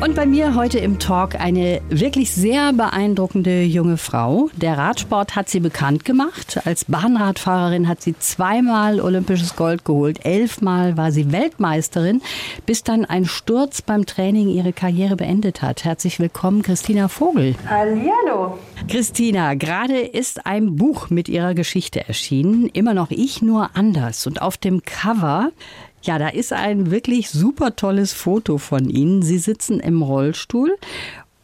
Und 0.00 0.14
bei 0.14 0.26
mir 0.26 0.54
heute 0.54 0.78
im 0.78 1.00
Talk 1.00 1.34
eine 1.34 1.80
wirklich 1.88 2.30
sehr 2.30 2.72
beeindruckende 2.72 3.62
junge 3.62 3.96
Frau. 3.96 4.48
Der 4.54 4.78
Radsport 4.78 5.34
hat 5.34 5.48
sie 5.48 5.58
bekannt 5.58 6.04
gemacht. 6.04 6.60
Als 6.64 6.84
Bahnradfahrerin 6.84 7.88
hat 7.88 8.00
sie 8.00 8.16
zweimal 8.16 9.00
olympisches 9.00 9.56
Gold 9.56 9.84
geholt. 9.84 10.24
Elfmal 10.24 10.96
war 10.96 11.10
sie 11.10 11.32
Weltmeisterin, 11.32 12.22
bis 12.64 12.84
dann 12.84 13.06
ein 13.06 13.24
Sturz 13.24 13.82
beim 13.82 14.06
Training 14.06 14.48
ihre 14.48 14.72
Karriere 14.72 15.16
beendet 15.16 15.62
hat. 15.62 15.84
Herzlich 15.84 16.20
willkommen, 16.20 16.62
Christina 16.62 17.08
Vogel. 17.08 17.56
Hallihallo. 17.68 18.56
Christina, 18.86 19.54
gerade 19.54 19.98
ist 19.98 20.46
ein 20.46 20.76
Buch 20.76 21.10
mit 21.10 21.28
ihrer 21.28 21.54
Geschichte 21.54 22.06
erschienen. 22.06 22.68
Immer 22.68 22.94
noch 22.94 23.10
ich, 23.10 23.42
nur 23.42 23.70
anders. 23.74 24.28
Und 24.28 24.42
auf 24.42 24.58
dem 24.58 24.82
Cover 24.84 25.50
ja, 26.02 26.18
da 26.18 26.28
ist 26.28 26.52
ein 26.52 26.90
wirklich 26.90 27.30
super 27.30 27.76
tolles 27.76 28.12
Foto 28.12 28.58
von 28.58 28.88
Ihnen. 28.88 29.22
Sie 29.22 29.38
sitzen 29.38 29.80
im 29.80 30.02
Rollstuhl. 30.02 30.76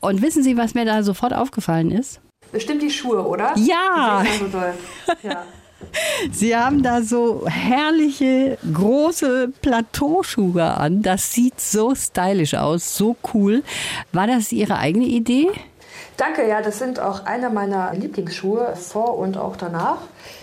Und 0.00 0.22
wissen 0.22 0.42
Sie, 0.42 0.56
was 0.56 0.74
mir 0.74 0.84
da 0.84 1.02
sofort 1.02 1.32
aufgefallen 1.32 1.90
ist? 1.90 2.20
Bestimmt 2.52 2.82
die 2.82 2.90
Schuhe, 2.90 3.26
oder? 3.26 3.54
Ja. 3.56 4.24
So 4.38 4.59
ja. 5.26 5.45
Sie 6.32 6.56
haben 6.56 6.82
da 6.82 7.02
so 7.02 7.46
herrliche, 7.46 8.59
große 8.72 9.52
Plateauschuhe 9.60 10.62
an. 10.62 11.02
Das 11.02 11.32
sieht 11.32 11.60
so 11.60 11.95
stylisch 11.95 12.54
aus, 12.54 12.96
so 12.96 13.16
cool. 13.32 13.62
War 14.12 14.26
das 14.26 14.52
Ihre 14.52 14.78
eigene 14.78 15.06
Idee? 15.06 15.48
Danke, 16.16 16.48
ja, 16.48 16.62
das 16.62 16.78
sind 16.78 17.00
auch 17.00 17.26
einer 17.26 17.50
meiner 17.50 17.92
Lieblingsschuhe, 17.95 18.76
vor 18.76 19.18
und 19.18 19.36
auch 19.36 19.56
danach. 19.56 19.98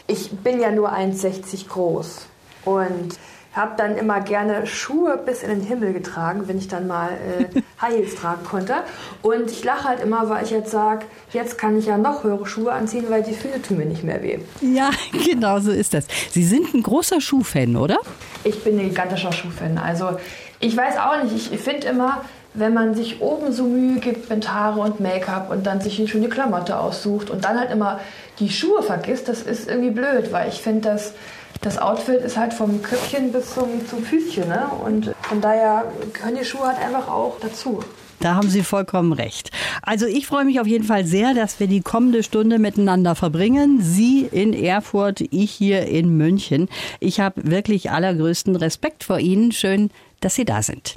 Ich 0.08 0.32
bin 0.32 0.60
ja 0.60 0.72
nur 0.72 0.92
1,60 0.92 1.70
groß 1.70 2.28
und 2.66 3.18
habe 3.54 3.74
dann 3.78 3.98
immer 3.98 4.22
gerne 4.22 4.66
Schuhe 4.66 5.18
bis 5.18 5.44
in 5.44 5.50
den 5.50 5.62
Himmel 5.62 5.94
getragen, 5.94 6.44
wenn 6.48 6.58
ich 6.58 6.68
dann 6.68 6.88
mal 6.88 7.10
äh, 7.10 7.62
High 7.82 7.98
Heels 7.98 8.16
tragen 8.16 8.44
konnte. 8.46 8.76
Und 9.22 9.52
ich 9.52 9.64
lache 9.64 9.90
halt 9.90 10.02
immer, 10.02 10.30
weil 10.30 10.44
ich 10.44 10.52
jetzt 10.52 10.72
sage, 10.72 11.06
jetzt 11.34 11.58
kann 11.58 11.78
ich 11.78 11.86
ja 11.86 11.98
noch 11.98 12.24
höhere 12.24 12.46
Schuhe 12.46 12.72
anziehen, 12.72 13.06
weil 13.10 13.24
die 13.24 13.34
Füße 13.34 13.62
tun 13.62 13.78
mir 13.78 13.86
nicht 13.86 14.04
mehr 14.04 14.24
weh. 14.24 14.40
Ja, 14.62 14.92
genau 15.26 15.60
so 15.60 15.72
ist 15.72 15.94
das. 15.94 16.06
Sie 16.30 16.44
sind 16.44 16.74
ein 16.74 16.84
großer 16.84 17.20
Schuhfan, 17.20 17.76
oder? 17.76 18.00
Ich 18.44 18.64
bin 18.64 18.80
ein 18.80 18.90
gigantischer 18.90 19.34
Schuhfan. 19.34 19.78
Also 19.78 20.18
ich 20.60 20.76
weiß 20.76 20.98
auch 20.98 21.24
nicht, 21.24 21.52
ich 21.52 21.60
finde 21.60 21.88
immer, 21.88 22.24
wenn 22.54 22.74
man 22.74 22.96
sich 22.96 23.22
oben 23.22 23.52
so 23.52 23.64
Mühe 23.64 24.00
gibt 24.00 24.30
mit 24.30 24.52
Haare 24.52 24.82
und 24.82 25.00
Make-up 25.00 25.52
und 25.52 25.66
dann 25.66 25.82
sich 25.82 26.00
eine 26.00 26.08
schöne 26.08 26.30
Klamotte 26.30 26.78
aussucht 26.78 27.30
und 27.30 27.46
dann 27.46 27.60
halt 27.60 27.72
immer 27.72 28.00
die 28.40 28.50
Schuhe 28.50 28.84
vergisst, 28.84 29.28
das 29.28 29.42
ist 29.42 29.70
irgendwie 29.70 29.92
blöd, 29.92 30.32
weil 30.32 30.50
ich 30.50 30.62
finde, 30.62 30.90
dass 30.90 31.14
das 31.62 31.78
Outfit 31.78 32.22
ist 32.22 32.38
halt 32.38 32.54
vom 32.54 32.82
Köpfchen 32.82 33.32
bis 33.32 33.54
zum, 33.54 33.88
zum 33.88 34.04
Füßchen. 34.04 34.48
Ne? 34.50 34.68
Und 34.84 35.14
von 35.22 35.42
daher 35.42 35.86
gehören 36.12 36.36
die 36.36 36.44
Schuhe 36.46 36.68
halt 36.68 36.80
einfach 36.80 37.08
auch 37.08 37.40
dazu. 37.40 37.82
Da 38.20 38.36
haben 38.36 38.50
Sie 38.50 38.62
vollkommen 38.62 39.14
recht. 39.14 39.50
Also 39.82 40.06
ich 40.06 40.28
freue 40.28 40.46
mich 40.46 40.60
auf 40.60 40.68
jeden 40.68 40.84
Fall 40.84 41.06
sehr, 41.06 41.34
dass 41.34 41.60
wir 41.60 41.68
die 41.68 41.82
kommende 41.82 42.22
Stunde 42.22 42.60
miteinander 42.60 43.16
verbringen. 43.16 43.80
Sie 43.82 44.28
in 44.32 44.54
Erfurt, 44.54 45.22
ich 45.22 45.52
hier 45.52 45.88
in 45.88 46.18
München. 46.18 46.70
Ich 47.00 47.20
habe 47.20 47.50
wirklich 47.50 47.90
allergrößten 47.90 48.56
Respekt 48.56 49.04
vor 49.04 49.18
Ihnen. 49.20 49.52
Schön, 49.52 49.90
dass 50.20 50.36
Sie 50.36 50.46
da 50.46 50.62
sind. 50.62 50.96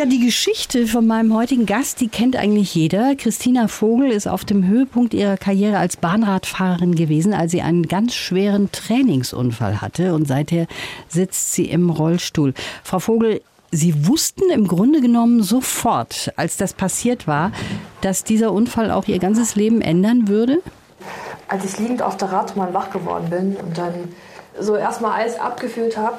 Ja, 0.00 0.06
die 0.06 0.24
Geschichte 0.24 0.86
von 0.86 1.06
meinem 1.06 1.34
heutigen 1.34 1.66
Gast, 1.66 2.00
die 2.00 2.08
kennt 2.08 2.34
eigentlich 2.34 2.74
jeder. 2.74 3.14
Christina 3.16 3.68
Vogel 3.68 4.10
ist 4.10 4.26
auf 4.26 4.46
dem 4.46 4.66
Höhepunkt 4.66 5.12
ihrer 5.12 5.36
Karriere 5.36 5.76
als 5.76 5.98
Bahnradfahrerin 5.98 6.94
gewesen, 6.94 7.34
als 7.34 7.50
sie 7.50 7.60
einen 7.60 7.86
ganz 7.86 8.14
schweren 8.14 8.72
Trainingsunfall 8.72 9.82
hatte 9.82 10.14
und 10.14 10.26
seither 10.26 10.68
sitzt 11.08 11.52
sie 11.52 11.66
im 11.66 11.90
Rollstuhl. 11.90 12.54
Frau 12.82 12.98
Vogel, 12.98 13.42
Sie 13.72 14.08
wussten 14.08 14.50
im 14.50 14.66
Grunde 14.66 15.02
genommen 15.02 15.42
sofort, 15.42 16.32
als 16.36 16.56
das 16.56 16.72
passiert 16.72 17.26
war, 17.26 17.52
dass 18.00 18.24
dieser 18.24 18.52
Unfall 18.52 18.90
auch 18.90 19.06
Ihr 19.06 19.18
ganzes 19.18 19.54
Leben 19.54 19.82
ändern 19.82 20.28
würde? 20.28 20.62
Als 21.46 21.66
ich 21.66 21.78
liegend 21.78 22.00
auf 22.00 22.16
der 22.16 22.32
Radbahn 22.32 22.72
wach 22.72 22.90
geworden 22.90 23.28
bin 23.28 23.54
und 23.56 23.76
dann 23.76 23.92
so 24.58 24.76
erstmal 24.76 25.20
alles 25.20 25.38
abgefühlt 25.38 25.98
habe, 25.98 26.16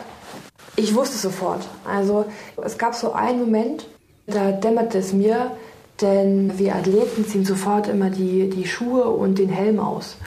ich 0.76 0.96
wusste 0.96 1.18
sofort. 1.18 1.68
Also 1.86 2.26
es 2.64 2.78
gab 2.78 2.96
so 2.96 3.14
einen 3.14 3.40
Moment, 3.40 3.88
da 4.28 4.52
dämmerte 4.52 5.00
es 5.00 5.14
mir, 5.14 5.52
denn 6.00 6.58
wir 6.58 6.76
Athleten 6.76 7.28
ziehen 7.28 7.46
sofort 7.46 7.88
immer 7.88 8.10
die, 8.10 8.50
die 8.50 8.68
Schuhe 8.68 9.06
und 9.06 9.38
den 9.38 9.50
Helm 9.50 9.80
aus. 9.80 10.18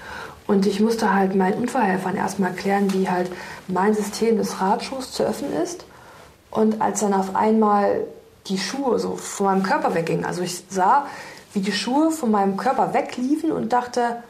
Und 0.47 0.67
ich 0.67 0.81
musste 0.81 1.15
halt 1.15 1.35
meinen 1.35 1.55
Unfallhelfern 1.55 2.17
erstmal 2.17 2.51
erklären, 2.51 2.93
wie 2.93 3.09
halt 3.09 3.31
mein 3.67 3.95
System 3.95 4.37
des 4.37 4.61
Radschuhs 4.61 5.11
zu 5.13 5.25
öffnen 5.25 5.55
ist. 5.55 5.85
Und 6.51 6.81
als 6.81 7.01
dann 7.01 7.15
auf 7.15 7.35
einmal 7.35 8.03
die 8.47 8.59
Schuhe 8.59 8.99
so 8.99 9.17
von 9.17 9.47
meinem 9.47 9.63
Körper 9.63 9.95
weggingen, 9.95 10.25
also 10.25 10.43
ich 10.43 10.65
sah, 10.69 11.07
wie 11.55 11.61
die 11.61 11.73
Schuhe 11.73 12.11
von 12.11 12.31
meinem 12.31 12.57
Körper 12.57 12.93
wegliefen 12.93 13.51
und 13.53 13.73
dachte, 13.73 14.23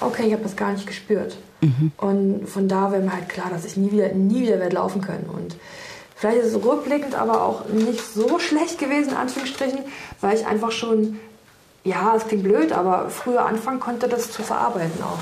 okay, 0.00 0.26
ich 0.26 0.32
habe 0.32 0.42
das 0.42 0.56
gar 0.56 0.72
nicht 0.72 0.86
gespürt. 0.86 1.36
Mhm. 1.60 1.92
Und 1.96 2.48
von 2.48 2.68
da 2.68 2.90
wäre 2.92 3.02
mir 3.02 3.12
halt 3.12 3.28
klar, 3.28 3.50
dass 3.50 3.64
ich 3.64 3.76
nie 3.76 3.92
wieder, 3.92 4.12
nie 4.12 4.42
wieder 4.42 4.58
werde 4.58 4.76
laufen 4.76 5.00
können. 5.02 5.28
Und 5.28 5.56
vielleicht 6.16 6.38
ist 6.38 6.54
es 6.54 6.64
rückblickend 6.64 7.14
aber 7.14 7.42
auch 7.42 7.68
nicht 7.68 8.00
so 8.00 8.38
schlecht 8.38 8.78
gewesen, 8.78 9.10
in 9.10 9.16
Anführungsstrichen, 9.16 9.80
weil 10.20 10.36
ich 10.36 10.46
einfach 10.46 10.72
schon, 10.72 11.18
ja, 11.84 12.14
es 12.16 12.26
klingt 12.26 12.44
blöd, 12.44 12.72
aber 12.72 13.10
früher 13.10 13.44
anfangen 13.44 13.80
konnte, 13.80 14.08
das 14.08 14.30
zu 14.30 14.42
verarbeiten 14.42 15.02
auch. 15.02 15.18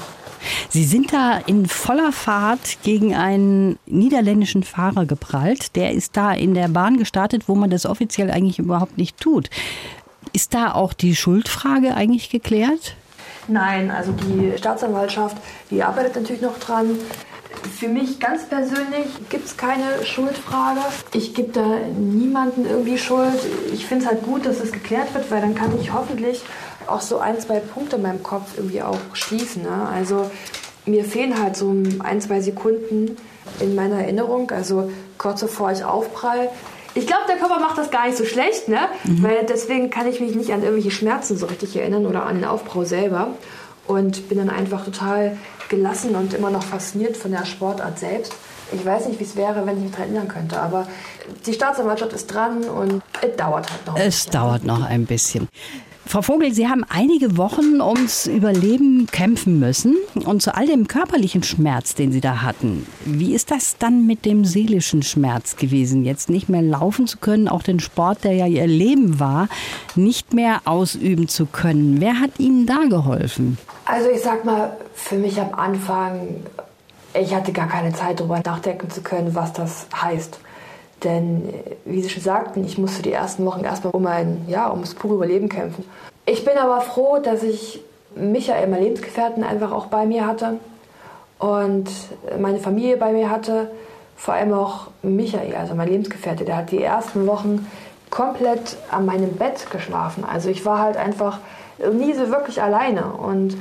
Sie 0.68 0.84
sind 0.84 1.12
da 1.12 1.38
in 1.38 1.66
voller 1.66 2.12
Fahrt 2.12 2.78
gegen 2.82 3.14
einen 3.14 3.78
niederländischen 3.86 4.62
Fahrer 4.62 5.06
geprallt. 5.06 5.74
Der 5.76 5.92
ist 5.92 6.16
da 6.16 6.32
in 6.32 6.54
der 6.54 6.68
Bahn 6.68 6.98
gestartet, 6.98 7.48
wo 7.48 7.54
man 7.54 7.70
das 7.70 7.86
offiziell 7.86 8.30
eigentlich 8.30 8.58
überhaupt 8.58 8.98
nicht 8.98 9.18
tut. 9.18 9.50
Ist 10.32 10.54
da 10.54 10.72
auch 10.72 10.92
die 10.92 11.16
Schuldfrage 11.16 11.94
eigentlich 11.94 12.30
geklärt? 12.30 12.94
Nein, 13.48 13.90
also 13.90 14.12
die 14.12 14.56
Staatsanwaltschaft, 14.58 15.36
die 15.70 15.82
arbeitet 15.82 16.16
natürlich 16.16 16.42
noch 16.42 16.58
dran. 16.58 16.98
Für 17.78 17.88
mich 17.88 18.20
ganz 18.20 18.44
persönlich 18.44 19.06
gibt 19.30 19.46
es 19.46 19.56
keine 19.56 20.04
Schuldfrage. 20.04 20.80
Ich 21.14 21.34
gebe 21.34 21.52
da 21.52 21.66
niemanden 21.98 22.66
irgendwie 22.66 22.98
Schuld. 22.98 23.38
Ich 23.72 23.86
finde 23.86 24.04
es 24.04 24.10
halt 24.10 24.22
gut, 24.22 24.44
dass 24.44 24.60
es 24.60 24.70
geklärt 24.70 25.14
wird, 25.14 25.30
weil 25.30 25.40
dann 25.40 25.54
kann 25.54 25.72
ich 25.80 25.92
hoffentlich 25.92 26.42
auch 26.86 27.00
so 27.00 27.18
ein, 27.18 27.40
zwei 27.40 27.58
Punkte 27.60 27.96
in 27.96 28.02
meinem 28.02 28.22
Kopf 28.22 28.52
irgendwie 28.56 28.82
auch 28.82 28.98
schließen. 29.12 29.62
Ne? 29.62 29.88
Also 29.94 30.30
mir 30.86 31.04
fehlen 31.04 31.40
halt 31.40 31.56
so 31.56 31.74
ein, 32.00 32.20
zwei 32.20 32.40
Sekunden 32.40 33.16
in 33.60 33.74
meiner 33.74 34.00
Erinnerung. 34.00 34.50
Also 34.50 34.90
kurz 35.16 35.40
bevor 35.40 35.72
ich 35.72 35.84
aufprall, 35.84 36.50
ich 36.98 37.06
glaube, 37.06 37.22
der 37.28 37.36
Körper 37.36 37.60
macht 37.60 37.78
das 37.78 37.90
gar 37.90 38.06
nicht 38.06 38.18
so 38.18 38.24
schlecht, 38.24 38.68
ne? 38.68 38.80
Mhm. 39.04 39.22
Weil 39.22 39.46
deswegen 39.46 39.88
kann 39.88 40.08
ich 40.08 40.20
mich 40.20 40.34
nicht 40.34 40.52
an 40.52 40.62
irgendwelche 40.62 40.90
Schmerzen 40.90 41.36
so 41.36 41.46
richtig 41.46 41.76
erinnern 41.76 42.06
oder 42.06 42.26
an 42.26 42.36
den 42.36 42.44
Aufbau 42.44 42.84
selber. 42.84 43.28
Und 43.86 44.28
bin 44.28 44.36
dann 44.36 44.50
einfach 44.50 44.84
total 44.84 45.38
gelassen 45.70 46.14
und 46.14 46.34
immer 46.34 46.50
noch 46.50 46.62
fasziniert 46.62 47.16
von 47.16 47.30
der 47.30 47.46
Sportart 47.46 47.98
selbst. 47.98 48.34
Ich 48.72 48.84
weiß 48.84 49.08
nicht, 49.08 49.18
wie 49.18 49.24
es 49.24 49.34
wäre, 49.34 49.64
wenn 49.64 49.78
ich 49.78 49.84
mich 49.84 49.92
daran 49.92 50.08
erinnern 50.08 50.28
könnte, 50.28 50.60
aber 50.60 50.86
die 51.46 51.54
Staatsanwaltschaft 51.54 52.12
ist 52.12 52.26
dran 52.26 52.64
und 52.64 53.02
es 53.22 53.36
dauert 53.36 53.70
halt 53.70 53.86
noch. 53.86 53.96
Es 53.96 54.26
dauert 54.26 54.64
noch 54.64 54.84
ein 54.84 55.06
bisschen. 55.06 55.48
Frau 56.08 56.22
Vogel, 56.22 56.54
Sie 56.54 56.66
haben 56.66 56.86
einige 56.88 57.36
Wochen 57.36 57.82
ums 57.82 58.26
Überleben 58.26 59.06
kämpfen 59.12 59.58
müssen 59.58 59.94
und 60.24 60.40
zu 60.40 60.54
all 60.54 60.66
dem 60.66 60.88
körperlichen 60.88 61.42
Schmerz, 61.42 61.94
den 61.94 62.12
Sie 62.12 62.22
da 62.22 62.40
hatten. 62.40 62.86
Wie 63.04 63.34
ist 63.34 63.50
das 63.50 63.76
dann 63.76 64.06
mit 64.06 64.24
dem 64.24 64.46
seelischen 64.46 65.02
Schmerz 65.02 65.56
gewesen, 65.56 66.06
jetzt 66.06 66.30
nicht 66.30 66.48
mehr 66.48 66.62
laufen 66.62 67.06
zu 67.06 67.18
können, 67.18 67.46
auch 67.46 67.62
den 67.62 67.78
Sport, 67.78 68.24
der 68.24 68.32
ja 68.32 68.46
Ihr 68.46 68.66
Leben 68.66 69.20
war, 69.20 69.50
nicht 69.96 70.32
mehr 70.32 70.62
ausüben 70.64 71.28
zu 71.28 71.44
können? 71.44 72.00
Wer 72.00 72.18
hat 72.18 72.30
Ihnen 72.40 72.64
da 72.64 72.84
geholfen? 72.88 73.58
Also 73.84 74.08
ich 74.08 74.22
sag 74.22 74.46
mal, 74.46 74.78
für 74.94 75.16
mich 75.16 75.38
am 75.38 75.52
Anfang, 75.52 76.20
ich 77.12 77.34
hatte 77.34 77.52
gar 77.52 77.68
keine 77.68 77.92
Zeit 77.92 78.18
darüber 78.18 78.40
nachdenken 78.42 78.88
zu 78.88 79.02
können, 79.02 79.34
was 79.34 79.52
das 79.52 79.86
heißt. 79.94 80.40
Denn, 81.04 81.52
wie 81.84 82.02
Sie 82.02 82.10
schon 82.10 82.22
sagten, 82.22 82.64
ich 82.64 82.76
musste 82.78 83.02
die 83.02 83.12
ersten 83.12 83.44
Wochen 83.46 83.64
erstmal 83.64 83.94
um 83.94 84.06
ein, 84.06 84.44
ja, 84.48 84.70
ums 84.70 84.94
pure 84.94 85.14
Überleben 85.14 85.48
kämpfen. 85.48 85.84
Ich 86.26 86.44
bin 86.44 86.58
aber 86.58 86.80
froh, 86.80 87.18
dass 87.22 87.42
ich 87.42 87.80
Michael, 88.14 88.66
mein 88.66 88.82
Lebensgefährten, 88.82 89.44
einfach 89.44 89.70
auch 89.72 89.86
bei 89.86 90.06
mir 90.06 90.26
hatte 90.26 90.58
und 91.38 91.88
meine 92.40 92.58
Familie 92.58 92.96
bei 92.96 93.12
mir 93.12 93.30
hatte. 93.30 93.70
Vor 94.16 94.34
allem 94.34 94.52
auch 94.52 94.88
Michael, 95.02 95.54
also 95.54 95.74
mein 95.74 95.88
Lebensgefährte, 95.88 96.44
der 96.44 96.56
hat 96.56 96.72
die 96.72 96.82
ersten 96.82 97.26
Wochen 97.28 97.70
komplett 98.10 98.76
an 98.90 99.06
meinem 99.06 99.32
Bett 99.34 99.70
geschlafen. 99.70 100.24
Also 100.24 100.48
ich 100.48 100.64
war 100.64 100.80
halt 100.80 100.96
einfach 100.96 101.38
nie 101.92 102.12
so 102.14 102.28
wirklich 102.30 102.60
alleine. 102.60 103.04
Und 103.04 103.56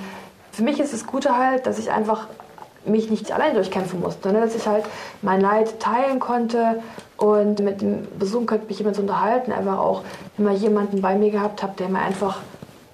für 0.51 0.63
mich 0.63 0.79
ist 0.79 0.93
das 0.93 1.05
Gute 1.05 1.37
halt, 1.37 1.67
dass 1.67 1.77
ich 1.77 1.91
einfach 1.91 2.27
mich 2.87 3.09
nicht 3.09 3.31
allein 3.31 3.53
durchkämpfen 3.53 3.99
musste, 3.99 4.23
sondern 4.23 4.43
dass 4.43 4.55
ich 4.55 4.67
halt 4.67 4.85
mein 5.21 5.41
Leid 5.41 5.79
teilen 5.79 6.19
konnte 6.19 6.81
und 7.17 7.59
mit 7.59 7.81
dem 7.81 8.07
Besuch 8.17 8.45
könnte 8.45 8.67
mich 8.67 8.79
jemand 8.79 8.99
unterhalten, 8.99 9.51
einfach 9.51 9.79
auch 9.79 10.03
immer 10.37 10.51
jemanden 10.51 11.01
bei 11.01 11.15
mir 11.15 11.31
gehabt 11.31 11.63
habe, 11.63 11.73
der 11.77 11.89
mir 11.89 11.99
einfach 11.99 12.39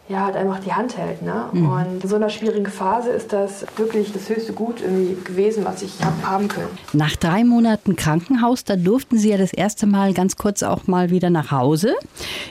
ja, 0.09 0.25
halt 0.25 0.35
einfach 0.35 0.59
die 0.59 0.73
Hand 0.73 0.97
hält. 0.97 1.21
Ne? 1.21 1.45
Mhm. 1.53 1.69
Und 1.69 2.03
in 2.03 2.09
so 2.09 2.17
einer 2.17 2.29
schwierigen 2.29 2.65
Phase 2.65 3.09
ist 3.09 3.31
das 3.31 3.65
wirklich 3.77 4.11
das 4.11 4.27
höchste 4.27 4.51
Gut 4.51 4.81
irgendwie 4.81 5.15
gewesen, 5.23 5.63
was 5.63 5.81
ich 5.81 5.93
hab 6.03 6.25
haben 6.25 6.49
können. 6.49 6.67
Nach 6.91 7.15
drei 7.15 7.45
Monaten 7.45 7.95
Krankenhaus, 7.95 8.65
da 8.65 8.75
durften 8.75 9.17
Sie 9.17 9.29
ja 9.29 9.37
das 9.37 9.53
erste 9.53 9.85
Mal 9.85 10.13
ganz 10.13 10.35
kurz 10.35 10.61
auch 10.61 10.87
mal 10.87 11.09
wieder 11.09 11.29
nach 11.29 11.51
Hause. 11.51 11.95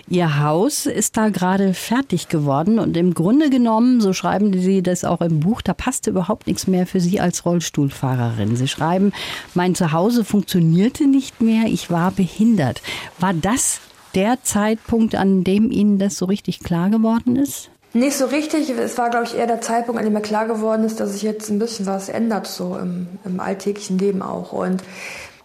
Ihr 0.08 0.40
Haus 0.40 0.86
ist 0.86 1.18
da 1.18 1.28
gerade 1.28 1.74
fertig 1.74 2.28
geworden 2.28 2.78
und 2.78 2.96
im 2.96 3.12
Grunde 3.12 3.50
genommen, 3.50 4.00
so 4.00 4.14
schreiben 4.14 4.58
Sie 4.58 4.82
das 4.82 5.04
auch 5.04 5.20
im 5.20 5.40
Buch, 5.40 5.60
da 5.60 5.74
passte 5.74 6.08
überhaupt 6.08 6.46
nichts 6.46 6.66
mehr 6.66 6.86
für 6.86 7.00
Sie 7.00 7.20
als 7.20 7.44
Rollstuhlfahrerin. 7.44 8.56
Sie 8.56 8.68
schreiben, 8.68 9.12
mein 9.52 9.74
Zuhause 9.74 10.24
funktionierte 10.24 11.06
nicht 11.06 11.42
mehr, 11.42 11.66
ich 11.66 11.90
war 11.90 12.12
behindert. 12.12 12.80
War 13.18 13.34
das 13.34 13.80
der 14.14 14.42
Zeitpunkt, 14.42 15.14
an 15.14 15.44
dem 15.44 15.70
Ihnen 15.70 15.98
das 15.98 16.16
so 16.16 16.26
richtig 16.26 16.60
klar 16.60 16.90
geworden 16.90 17.36
ist? 17.36 17.70
Nicht 17.94 18.16
so 18.16 18.26
richtig. 18.26 18.70
Es 18.70 18.96
war, 18.96 19.10
glaube 19.10 19.26
ich, 19.26 19.36
eher 19.36 19.46
der 19.46 19.60
Zeitpunkt, 19.60 19.98
an 19.98 20.06
dem 20.06 20.14
mir 20.14 20.22
klar 20.22 20.46
geworden 20.46 20.84
ist, 20.84 20.98
dass 20.98 21.12
sich 21.12 21.22
jetzt 21.22 21.50
ein 21.50 21.58
bisschen 21.58 21.84
was 21.86 22.08
ändert, 22.08 22.46
so 22.46 22.76
im, 22.76 23.06
im 23.24 23.38
alltäglichen 23.38 23.98
Leben 23.98 24.22
auch. 24.22 24.52
Und 24.52 24.82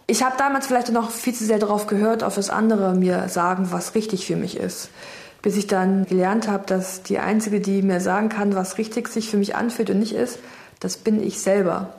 ich 0.06 0.22
habe 0.22 0.36
damals 0.38 0.66
vielleicht 0.66 0.90
noch 0.90 1.10
viel 1.10 1.34
zu 1.34 1.44
sehr 1.44 1.58
darauf 1.58 1.86
gehört, 1.86 2.24
auf 2.24 2.36
das 2.36 2.48
andere 2.48 2.94
mir 2.94 3.28
sagen, 3.28 3.68
was 3.70 3.94
richtig 3.94 4.26
für 4.26 4.36
mich 4.36 4.56
ist. 4.56 4.88
Bis 5.42 5.56
ich 5.56 5.66
dann 5.66 6.06
gelernt 6.06 6.48
habe, 6.48 6.64
dass 6.66 7.02
die 7.02 7.18
Einzige, 7.18 7.60
die 7.60 7.82
mir 7.82 8.00
sagen 8.00 8.30
kann, 8.30 8.54
was 8.54 8.78
richtig 8.78 9.08
sich 9.08 9.28
für 9.28 9.36
mich 9.36 9.54
anfühlt 9.54 9.90
und 9.90 9.98
nicht 9.98 10.14
ist, 10.14 10.38
das 10.80 10.96
bin 10.96 11.22
ich 11.22 11.40
selber. 11.40 11.92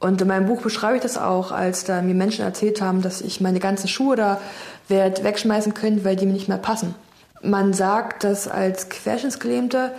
Und 0.00 0.20
in 0.20 0.28
meinem 0.28 0.46
Buch 0.46 0.62
beschreibe 0.62 0.96
ich 0.96 1.02
das 1.02 1.18
auch, 1.18 1.50
als 1.50 1.84
da 1.84 2.02
mir 2.02 2.14
Menschen 2.14 2.44
erzählt 2.44 2.80
haben, 2.80 3.02
dass 3.02 3.20
ich 3.20 3.40
meine 3.40 3.58
ganzen 3.58 3.88
Schuhe 3.88 4.14
da 4.16 4.40
werde 4.86 5.24
wegschmeißen 5.24 5.74
können, 5.74 6.04
weil 6.04 6.16
die 6.16 6.26
mir 6.26 6.32
nicht 6.32 6.48
mehr 6.48 6.58
passen. 6.58 6.94
Man 7.42 7.72
sagt, 7.72 8.24
dass 8.24 8.48
als 8.48 8.88
Querschnittsgelähmte, 8.88 9.92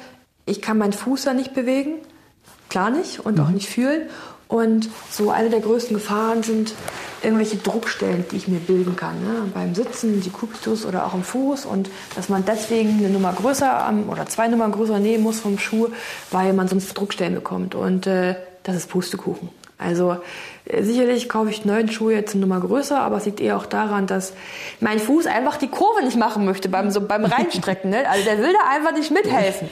ich 0.45 0.61
kann 0.61 0.77
meinen 0.77 0.93
Fuß 0.93 1.23
da 1.23 1.33
nicht 1.33 1.53
bewegen, 1.53 1.95
klar 2.69 2.89
nicht 2.89 3.19
und 3.19 3.37
mhm. 3.37 3.43
auch 3.43 3.49
nicht 3.49 3.67
fühlen. 3.67 4.03
Und 4.47 4.89
so 5.11 5.29
eine 5.29 5.51
der 5.51 5.59
größten 5.59 5.95
Gefahren 5.95 6.41
sind 6.41 6.73
irgendwelche 7.21 7.57
Druckstellen, 7.57 8.25
die 8.31 8.37
ich 8.37 8.47
mir 8.47 8.59
bilden 8.59 8.95
kann. 8.95 9.21
Ne? 9.21 9.43
Beim 9.53 9.75
Sitzen, 9.75 10.21
die 10.21 10.31
Kubitus 10.31 10.85
oder 10.85 11.05
auch 11.05 11.13
am 11.13 11.23
Fuß. 11.23 11.65
Und 11.65 11.89
dass 12.15 12.29
man 12.29 12.45
deswegen 12.45 12.97
eine 12.97 13.09
Nummer 13.09 13.31
größer 13.31 13.93
oder 14.09 14.25
zwei 14.25 14.47
Nummern 14.47 14.71
größer 14.71 14.97
nehmen 14.97 15.23
muss 15.23 15.39
vom 15.39 15.59
Schuh, 15.59 15.89
weil 16.31 16.53
man 16.53 16.67
sonst 16.67 16.91
Druckstellen 16.97 17.35
bekommt. 17.35 17.75
Und 17.75 18.07
äh, 18.07 18.35
das 18.63 18.75
ist 18.75 18.89
Pustekuchen. 18.89 19.49
Also 19.79 20.17
äh, 20.65 20.83
sicherlich 20.83 21.29
kaufe 21.29 21.49
ich 21.49 21.63
neuen 21.63 21.89
Schuhe 21.89 22.13
jetzt 22.13 22.33
eine 22.33 22.41
Nummer 22.41 22.59
größer, 22.59 22.99
aber 22.99 23.15
es 23.17 23.25
liegt 23.25 23.39
eher 23.39 23.55
auch 23.55 23.65
daran, 23.65 24.07
dass 24.07 24.33
mein 24.81 24.99
Fuß 24.99 25.25
einfach 25.25 25.55
die 25.55 25.69
Kurve 25.69 26.03
nicht 26.03 26.17
machen 26.17 26.43
möchte 26.45 26.67
beim, 26.67 26.91
so, 26.91 26.99
beim 26.99 27.23
Reinstrecken. 27.23 27.89
Ne? 27.89 28.07
Also 28.07 28.25
der 28.25 28.39
will 28.39 28.53
da 28.53 28.69
einfach 28.75 28.91
nicht 28.91 29.09
mithelfen. 29.09 29.69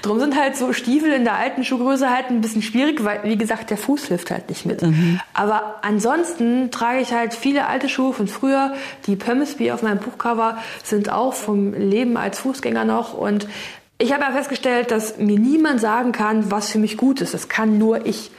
Drum 0.00 0.18
sind 0.18 0.34
halt 0.34 0.56
so 0.56 0.72
Stiefel 0.72 1.12
in 1.12 1.24
der 1.24 1.34
alten 1.34 1.62
Schuhgröße 1.62 2.08
halt 2.08 2.30
ein 2.30 2.40
bisschen 2.40 2.62
schwierig, 2.62 3.04
weil 3.04 3.20
wie 3.24 3.36
gesagt 3.36 3.68
der 3.68 3.76
Fuß 3.76 4.06
hilft 4.06 4.30
halt 4.30 4.48
nicht 4.48 4.64
mit. 4.64 4.80
Mhm. 4.80 5.20
Aber 5.34 5.76
ansonsten 5.82 6.70
trage 6.70 7.00
ich 7.00 7.12
halt 7.12 7.34
viele 7.34 7.66
alte 7.66 7.90
Schuhe 7.90 8.14
von 8.14 8.26
früher. 8.26 8.72
Die 9.06 9.16
Pömmesby 9.16 9.72
auf 9.72 9.82
meinem 9.82 9.98
Buchcover 9.98 10.56
sind 10.82 11.12
auch 11.12 11.34
vom 11.34 11.74
Leben 11.74 12.16
als 12.16 12.40
Fußgänger 12.40 12.86
noch 12.86 13.12
und 13.12 13.46
ich 13.98 14.14
habe 14.14 14.22
ja 14.22 14.30
festgestellt, 14.30 14.90
dass 14.90 15.18
mir 15.18 15.38
niemand 15.38 15.78
sagen 15.78 16.12
kann, 16.12 16.50
was 16.50 16.70
für 16.70 16.78
mich 16.78 16.96
gut 16.96 17.20
ist. 17.20 17.34
Das 17.34 17.50
kann 17.50 17.76
nur 17.76 18.06
ich. 18.06 18.30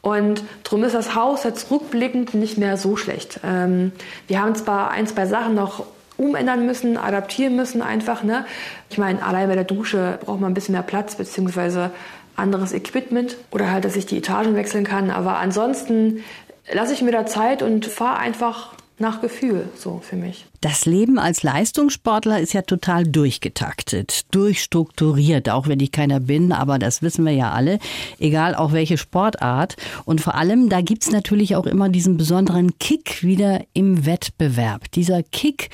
Und 0.00 0.44
darum 0.64 0.84
ist 0.84 0.94
das 0.94 1.14
Haus 1.14 1.44
jetzt 1.44 1.70
rückblickend 1.70 2.34
nicht 2.34 2.58
mehr 2.58 2.76
so 2.76 2.96
schlecht. 2.96 3.40
Ähm, 3.44 3.92
wir 4.26 4.40
haben 4.40 4.54
zwar 4.54 4.90
ein, 4.90 5.06
zwei 5.06 5.26
Sachen 5.26 5.54
noch 5.54 5.84
umändern 6.16 6.66
müssen, 6.66 6.96
adaptieren 6.96 7.56
müssen 7.56 7.82
einfach. 7.82 8.22
Ne? 8.22 8.44
Ich 8.90 8.98
meine, 8.98 9.24
allein 9.24 9.48
bei 9.48 9.54
der 9.54 9.64
Dusche 9.64 10.18
braucht 10.24 10.40
man 10.40 10.50
ein 10.50 10.54
bisschen 10.54 10.72
mehr 10.72 10.82
Platz 10.82 11.14
beziehungsweise 11.14 11.90
anderes 12.36 12.72
Equipment 12.72 13.36
oder 13.50 13.70
halt, 13.70 13.84
dass 13.84 13.96
ich 13.96 14.06
die 14.06 14.18
Etagen 14.18 14.54
wechseln 14.54 14.84
kann. 14.84 15.10
Aber 15.10 15.38
ansonsten 15.38 16.24
lasse 16.72 16.92
ich 16.92 17.02
mir 17.02 17.12
da 17.12 17.26
Zeit 17.26 17.62
und 17.62 17.86
fahre 17.86 18.18
einfach 18.18 18.72
nach 19.00 19.20
Gefühl, 19.20 19.68
so 19.76 20.00
für 20.02 20.16
mich. 20.16 20.46
Das 20.60 20.86
Leben 20.86 21.18
als 21.18 21.42
Leistungssportler 21.42 22.40
ist 22.40 22.52
ja 22.52 22.62
total 22.62 23.04
durchgetaktet, 23.04 24.22
durchstrukturiert, 24.34 25.48
auch 25.50 25.68
wenn 25.68 25.80
ich 25.80 25.92
keiner 25.92 26.20
bin, 26.20 26.52
aber 26.52 26.78
das 26.78 27.02
wissen 27.02 27.24
wir 27.24 27.32
ja 27.32 27.52
alle, 27.52 27.78
egal 28.18 28.54
auch 28.54 28.72
welche 28.72 28.98
Sportart. 28.98 29.76
Und 30.04 30.20
vor 30.20 30.34
allem, 30.34 30.68
da 30.68 30.80
gibt's 30.80 31.10
natürlich 31.10 31.56
auch 31.56 31.66
immer 31.66 31.88
diesen 31.88 32.16
besonderen 32.16 32.78
Kick 32.78 33.22
wieder 33.22 33.62
im 33.72 34.04
Wettbewerb. 34.04 34.90
Dieser 34.92 35.22
Kick, 35.22 35.70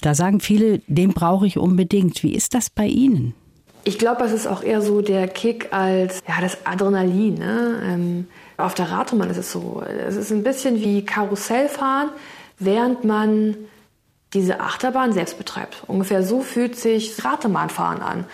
da 0.00 0.14
sagen 0.14 0.40
viele, 0.40 0.80
den 0.86 1.12
brauche 1.12 1.46
ich 1.46 1.58
unbedingt. 1.58 2.22
Wie 2.22 2.34
ist 2.34 2.54
das 2.54 2.70
bei 2.70 2.86
Ihnen? 2.86 3.34
Ich 3.84 3.98
glaube, 3.98 4.24
es 4.24 4.32
ist 4.32 4.46
auch 4.46 4.62
eher 4.62 4.80
so 4.80 5.00
der 5.00 5.26
Kick 5.26 5.72
als 5.72 6.22
ja, 6.28 6.40
das 6.40 6.66
Adrenalin. 6.66 7.34
Ne? 7.34 7.82
Ähm, 7.84 8.26
auf 8.56 8.74
der 8.74 8.90
Radrennbahn 8.90 9.30
ist 9.30 9.38
es 9.38 9.50
so. 9.50 9.82
Es 10.06 10.16
ist 10.16 10.30
ein 10.30 10.44
bisschen 10.44 10.80
wie 10.80 11.04
Karussellfahren 11.04 12.10
während 12.64 13.04
man 13.04 13.56
diese 14.34 14.60
Achterbahn 14.60 15.12
selbst 15.12 15.36
betreibt. 15.36 15.82
Ungefähr 15.86 16.22
so 16.22 16.40
fühlt 16.40 16.76
sich 16.76 17.22
Ratebahnfahren 17.22 18.00
an. 18.00 18.24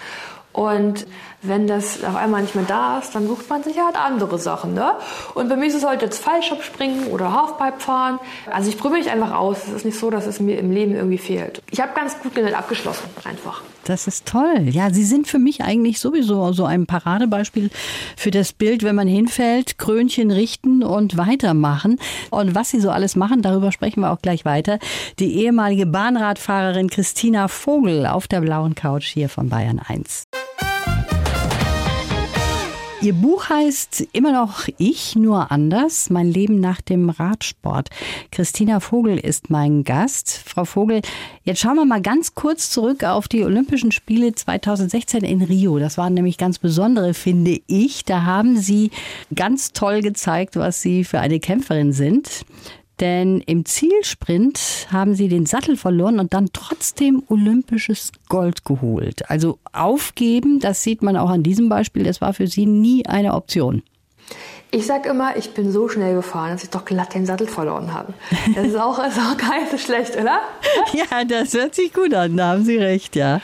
Und 0.58 1.06
wenn 1.40 1.68
das 1.68 2.02
auf 2.02 2.16
einmal 2.16 2.42
nicht 2.42 2.56
mehr 2.56 2.64
da 2.66 2.98
ist, 2.98 3.14
dann 3.14 3.28
sucht 3.28 3.48
man 3.48 3.62
sich 3.62 3.78
halt 3.78 3.94
andere 3.94 4.40
Sachen. 4.40 4.74
Ne? 4.74 4.90
Und 5.34 5.48
bei 5.48 5.54
mir 5.54 5.66
ist 5.66 5.76
es 5.76 5.86
halt 5.86 6.02
jetzt 6.02 6.18
Fallschirm 6.18 6.60
springen 6.62 7.06
oder 7.06 7.32
Halfpipe 7.32 7.78
fahren. 7.78 8.18
Also 8.50 8.68
ich 8.68 8.76
probiere 8.76 8.98
mich 8.98 9.10
einfach 9.10 9.32
aus. 9.32 9.68
Es 9.68 9.72
ist 9.72 9.84
nicht 9.84 9.96
so, 9.96 10.10
dass 10.10 10.26
es 10.26 10.40
mir 10.40 10.58
im 10.58 10.72
Leben 10.72 10.96
irgendwie 10.96 11.18
fehlt. 11.18 11.62
Ich 11.70 11.80
habe 11.80 11.92
ganz 11.94 12.18
gut 12.18 12.34
genannt 12.34 12.58
abgeschlossen, 12.58 13.04
einfach. 13.22 13.62
Das 13.84 14.06
ist 14.06 14.26
toll. 14.26 14.68
Ja, 14.68 14.90
Sie 14.90 15.04
sind 15.04 15.28
für 15.28 15.38
mich 15.38 15.62
eigentlich 15.62 15.98
sowieso 15.98 16.52
so 16.52 16.66
ein 16.66 16.84
Paradebeispiel 16.86 17.70
für 18.16 18.30
das 18.30 18.52
Bild, 18.52 18.82
wenn 18.82 18.94
man 18.94 19.08
hinfällt, 19.08 19.78
Krönchen 19.78 20.30
richten 20.30 20.82
und 20.82 21.16
weitermachen. 21.16 21.98
Und 22.30 22.54
was 22.54 22.68
Sie 22.68 22.80
so 22.80 22.90
alles 22.90 23.16
machen, 23.16 23.40
darüber 23.40 23.72
sprechen 23.72 24.00
wir 24.00 24.10
auch 24.10 24.20
gleich 24.20 24.44
weiter. 24.44 24.78
Die 25.20 25.36
ehemalige 25.36 25.86
Bahnradfahrerin 25.86 26.90
Christina 26.90 27.48
Vogel 27.48 28.04
auf 28.04 28.28
der 28.28 28.42
blauen 28.42 28.74
Couch 28.74 29.06
hier 29.06 29.30
von 29.30 29.48
Bayern 29.48 29.78
1. 29.78 30.27
Ihr 33.00 33.12
Buch 33.12 33.48
heißt 33.48 34.08
immer 34.12 34.32
noch 34.32 34.66
Ich, 34.76 35.14
nur 35.14 35.52
anders, 35.52 36.10
mein 36.10 36.26
Leben 36.26 36.58
nach 36.58 36.80
dem 36.80 37.10
Radsport. 37.10 37.90
Christina 38.32 38.80
Vogel 38.80 39.18
ist 39.18 39.50
mein 39.50 39.84
Gast. 39.84 40.42
Frau 40.44 40.64
Vogel, 40.64 41.02
jetzt 41.44 41.60
schauen 41.60 41.76
wir 41.76 41.84
mal 41.84 42.02
ganz 42.02 42.34
kurz 42.34 42.70
zurück 42.70 43.04
auf 43.04 43.28
die 43.28 43.44
Olympischen 43.44 43.92
Spiele 43.92 44.34
2016 44.34 45.22
in 45.22 45.42
Rio. 45.42 45.78
Das 45.78 45.96
waren 45.96 46.12
nämlich 46.12 46.38
ganz 46.38 46.58
besondere, 46.58 47.14
finde 47.14 47.60
ich. 47.68 48.04
Da 48.04 48.24
haben 48.24 48.56
Sie 48.58 48.90
ganz 49.32 49.72
toll 49.72 50.02
gezeigt, 50.02 50.56
was 50.56 50.82
Sie 50.82 51.04
für 51.04 51.20
eine 51.20 51.38
Kämpferin 51.38 51.92
sind. 51.92 52.44
Denn 53.00 53.40
im 53.46 53.64
Zielsprint 53.64 54.88
haben 54.90 55.14
sie 55.14 55.28
den 55.28 55.46
Sattel 55.46 55.76
verloren 55.76 56.18
und 56.18 56.34
dann 56.34 56.50
trotzdem 56.52 57.22
olympisches 57.28 58.12
Gold 58.28 58.64
geholt. 58.64 59.30
Also 59.30 59.58
aufgeben, 59.72 60.58
das 60.58 60.82
sieht 60.82 61.02
man 61.02 61.16
auch 61.16 61.30
an 61.30 61.42
diesem 61.42 61.68
Beispiel, 61.68 62.02
das 62.02 62.20
war 62.20 62.34
für 62.34 62.48
sie 62.48 62.66
nie 62.66 63.06
eine 63.06 63.34
Option. 63.34 63.82
Ich 64.70 64.84
sag 64.84 65.06
immer, 65.06 65.36
ich 65.36 65.54
bin 65.54 65.72
so 65.72 65.88
schnell 65.88 66.14
gefahren, 66.14 66.52
dass 66.52 66.62
ich 66.62 66.70
doch 66.70 66.84
glatt 66.84 67.14
den 67.14 67.24
Sattel 67.24 67.46
verloren 67.46 67.94
habe. 67.94 68.12
Das 68.54 68.66
ist 68.66 68.76
auch, 68.76 68.98
ist 69.06 69.18
auch 69.18 69.36
gar 69.38 69.60
nicht 69.60 69.70
so 69.70 69.78
schlecht, 69.78 70.14
oder? 70.16 70.40
ja, 70.92 71.24
das 71.24 71.54
hört 71.54 71.74
sich 71.74 71.92
gut 71.92 72.12
an, 72.12 72.36
da 72.36 72.48
haben 72.48 72.64
Sie 72.64 72.76
recht, 72.76 73.16
ja. 73.16 73.40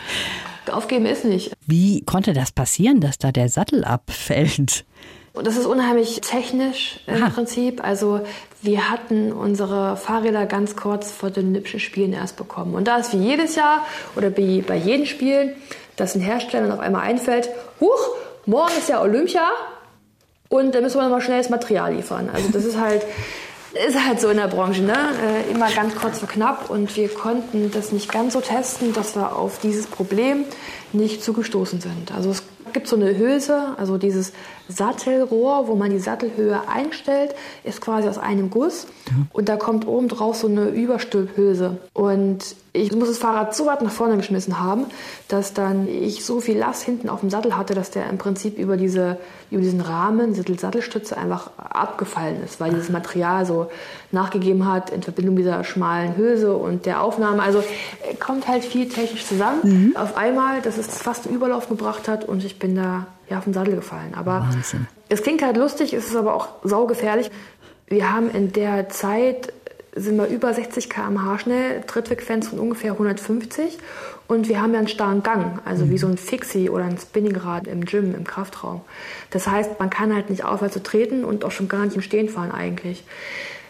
Aufgeben 0.70 1.06
ist 1.06 1.24
nicht. 1.24 1.52
Wie 1.66 2.02
konnte 2.04 2.32
das 2.32 2.52
passieren, 2.52 3.00
dass 3.00 3.18
da 3.18 3.32
der 3.32 3.48
Sattel 3.48 3.84
abfällt? 3.84 4.84
Und 5.34 5.48
das 5.48 5.56
ist 5.56 5.66
unheimlich 5.66 6.20
technisch 6.20 7.00
im 7.08 7.24
Aha. 7.24 7.30
Prinzip. 7.30 7.82
Also 7.82 8.20
wir 8.62 8.88
hatten 8.88 9.32
unsere 9.32 9.96
Fahrräder 9.96 10.46
ganz 10.46 10.76
kurz 10.76 11.10
vor 11.10 11.30
den 11.30 11.50
Olympischen 11.50 11.80
Spielen 11.80 12.12
erst 12.12 12.36
bekommen. 12.36 12.74
Und 12.74 12.86
da 12.86 12.98
ist 12.98 13.12
wie 13.12 13.18
jedes 13.18 13.56
Jahr 13.56 13.84
oder 14.14 14.34
wie 14.36 14.62
bei 14.62 14.76
jedem 14.76 15.06
Spiel, 15.06 15.56
dass 15.96 16.14
ein 16.14 16.20
Hersteller 16.20 16.72
auf 16.72 16.78
einmal 16.80 17.02
einfällt, 17.02 17.50
huch, 17.80 18.10
morgen 18.46 18.72
ist 18.78 18.88
ja 18.88 19.02
Olympia 19.02 19.48
und 20.48 20.72
da 20.72 20.80
müssen 20.80 20.98
wir 20.98 21.02
nochmal 21.02 21.20
schnell 21.20 21.38
das 21.38 21.50
Material 21.50 21.94
liefern. 21.94 22.30
Also 22.32 22.50
das 22.52 22.64
ist 22.64 22.78
halt, 22.78 23.04
ist 23.88 24.06
halt 24.06 24.20
so 24.20 24.28
in 24.28 24.36
der 24.36 24.46
Branche, 24.46 24.82
ne? 24.82 24.94
Äh, 24.94 25.50
immer 25.50 25.68
ganz 25.68 25.96
kurz 25.96 26.20
vor 26.20 26.28
knapp 26.28 26.70
und 26.70 26.96
wir 26.96 27.08
konnten 27.08 27.72
das 27.72 27.90
nicht 27.90 28.12
ganz 28.12 28.34
so 28.34 28.40
testen, 28.40 28.92
dass 28.92 29.16
wir 29.16 29.34
auf 29.34 29.58
dieses 29.58 29.88
Problem 29.88 30.44
nicht 30.92 31.24
zugestoßen 31.24 31.80
sind. 31.80 32.12
Also 32.14 32.30
es 32.30 32.44
gibt 32.74 32.86
so 32.88 32.96
eine 32.96 33.16
Hülse, 33.16 33.78
also 33.78 33.96
dieses 33.96 34.32
Sattelrohr, 34.68 35.68
wo 35.68 35.74
man 35.76 35.90
die 35.90 35.98
Sattelhöhe 35.98 36.68
einstellt, 36.68 37.34
ist 37.62 37.80
quasi 37.80 38.06
aus 38.06 38.18
einem 38.18 38.50
Guss. 38.50 38.86
Und 39.32 39.48
da 39.48 39.56
kommt 39.56 39.86
oben 39.86 40.08
drauf 40.08 40.36
so 40.36 40.48
eine 40.48 40.68
Überstülphülse. 40.68 41.78
Und 41.94 42.56
ich 42.76 42.92
muss 42.92 43.06
das 43.06 43.18
Fahrrad 43.18 43.54
so 43.54 43.66
weit 43.66 43.82
nach 43.82 43.90
vorne 43.92 44.16
geschmissen 44.16 44.60
haben, 44.60 44.86
dass 45.28 45.54
dann 45.54 45.86
ich 45.86 46.24
so 46.24 46.40
viel 46.40 46.58
Last 46.58 46.82
hinten 46.82 47.08
auf 47.08 47.20
dem 47.20 47.30
Sattel 47.30 47.56
hatte, 47.56 47.72
dass 47.72 47.92
der 47.92 48.10
im 48.10 48.18
Prinzip 48.18 48.58
über, 48.58 48.76
diese, 48.76 49.16
über 49.52 49.62
diesen 49.62 49.80
Rahmen, 49.80 50.34
diese 50.34 50.58
Sattelstütze 50.58 51.16
einfach 51.16 51.50
abgefallen 51.56 52.42
ist, 52.44 52.58
weil 52.58 52.72
dieses 52.72 52.90
Material 52.90 53.46
so 53.46 53.70
nachgegeben 54.10 54.70
hat 54.70 54.90
in 54.90 55.04
Verbindung 55.04 55.36
mit 55.36 55.44
dieser 55.44 55.62
schmalen 55.62 56.16
Hülse 56.16 56.56
und 56.56 56.84
der 56.84 57.00
Aufnahme. 57.00 57.42
Also 57.42 57.60
äh, 57.60 58.14
kommt 58.16 58.48
halt 58.48 58.64
viel 58.64 58.88
technisch 58.88 59.24
zusammen. 59.24 59.60
Mhm. 59.62 59.96
Auf 59.96 60.16
einmal, 60.16 60.60
dass 60.60 60.76
es 60.76 60.88
fast 60.98 61.26
einen 61.26 61.36
Überlauf 61.36 61.68
gebracht 61.68 62.08
hat 62.08 62.24
und 62.24 62.44
ich 62.44 62.58
bin 62.58 62.74
da 62.74 63.06
ja, 63.30 63.38
auf 63.38 63.44
den 63.44 63.54
Sattel 63.54 63.76
gefallen. 63.76 64.14
Aber 64.16 64.40
Wahnsinn. 64.40 64.88
es 65.08 65.22
klingt 65.22 65.42
halt 65.42 65.56
lustig, 65.56 65.92
es 65.92 66.08
ist 66.08 66.16
aber 66.16 66.34
auch 66.34 66.48
saugefährlich. 66.64 67.30
Wir 67.86 68.12
haben 68.12 68.30
in 68.30 68.52
der 68.52 68.88
Zeit 68.88 69.52
sind 69.94 70.16
wir 70.16 70.26
über 70.26 70.52
60 70.52 70.90
km/h 70.90 71.38
schnell, 71.38 71.82
Trittfrequenz 71.86 72.48
von 72.48 72.58
ungefähr 72.58 72.92
150 72.92 73.78
und 74.26 74.48
wir 74.48 74.60
haben 74.60 74.72
ja 74.72 74.78
einen 74.78 74.88
starren 74.88 75.22
Gang, 75.22 75.60
also 75.64 75.84
mhm. 75.84 75.90
wie 75.90 75.98
so 75.98 76.06
ein 76.06 76.16
Fixie 76.16 76.70
oder 76.70 76.84
ein 76.84 76.98
Spinningrad 76.98 77.66
im 77.66 77.84
Gym, 77.84 78.14
im 78.14 78.24
Kraftraum. 78.24 78.80
Das 79.30 79.46
heißt, 79.46 79.78
man 79.78 79.90
kann 79.90 80.14
halt 80.14 80.30
nicht 80.30 80.44
aufhören 80.44 80.72
zu 80.72 80.82
treten 80.82 81.24
und 81.24 81.44
auch 81.44 81.52
schon 81.52 81.68
gar 81.68 81.84
nicht 81.84 81.96
im 81.96 82.02
Stehen 82.02 82.28
fahren 82.28 82.50
eigentlich. 82.50 83.04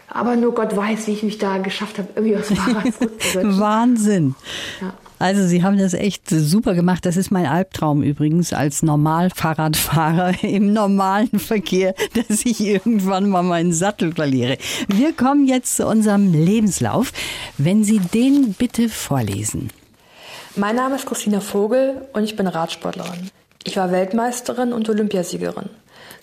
Aber 0.07 0.35
nur 0.35 0.53
Gott 0.53 0.75
weiß, 0.75 1.07
wie 1.07 1.11
ich 1.11 1.23
mich 1.23 1.37
da 1.37 1.57
geschafft 1.57 1.97
habe, 1.97 2.09
irgendwie 2.15 2.37
aus 2.37 2.47
dem 2.47 2.57
Fahrrad 2.57 2.93
zu 2.93 3.59
Wahnsinn. 3.59 4.35
Ja. 4.81 4.93
Also 5.17 5.47
Sie 5.47 5.63
haben 5.63 5.77
das 5.77 5.93
echt 5.93 6.29
super 6.29 6.73
gemacht. 6.73 7.05
Das 7.05 7.15
ist 7.17 7.31
mein 7.31 7.45
Albtraum 7.45 8.03
übrigens 8.03 8.53
als 8.53 8.83
Normalfahrradfahrer 8.83 10.43
im 10.43 10.73
normalen 10.73 11.39
Verkehr, 11.39 11.95
dass 12.13 12.45
ich 12.45 12.59
irgendwann 12.59 13.29
mal 13.29 13.43
meinen 13.43 13.73
Sattel 13.73 14.13
verliere. 14.13 14.57
Wir 14.87 15.13
kommen 15.13 15.47
jetzt 15.47 15.77
zu 15.77 15.87
unserem 15.87 16.33
Lebenslauf. 16.33 17.13
Wenn 17.57 17.83
Sie 17.83 17.99
den 17.99 18.53
bitte 18.53 18.89
vorlesen. 18.89 19.69
Mein 20.57 20.75
Name 20.75 20.95
ist 20.95 21.05
Christina 21.05 21.39
Vogel 21.39 22.07
und 22.13 22.23
ich 22.23 22.35
bin 22.35 22.47
Radsportlerin. 22.47 23.29
Ich 23.63 23.77
war 23.77 23.91
Weltmeisterin 23.91 24.73
und 24.73 24.87
Olympiasiegerin. 24.89 25.69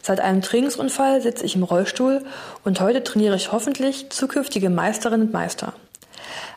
Seit 0.03 0.21
einem 0.21 0.43
Trainingsunfall 0.43 1.23
sitze 1.23 1.45
ich 1.45 1.55
im 1.55 1.63
Rollstuhl 1.63 2.25
und 2.65 2.81
heute 2.81 3.03
trainiere 3.05 3.37
ich 3.37 3.53
hoffentlich 3.53 4.11
zukünftige 4.11 4.71
Meisterinnen 4.71 5.29
und 5.29 5.33
Meister. 5.33 5.75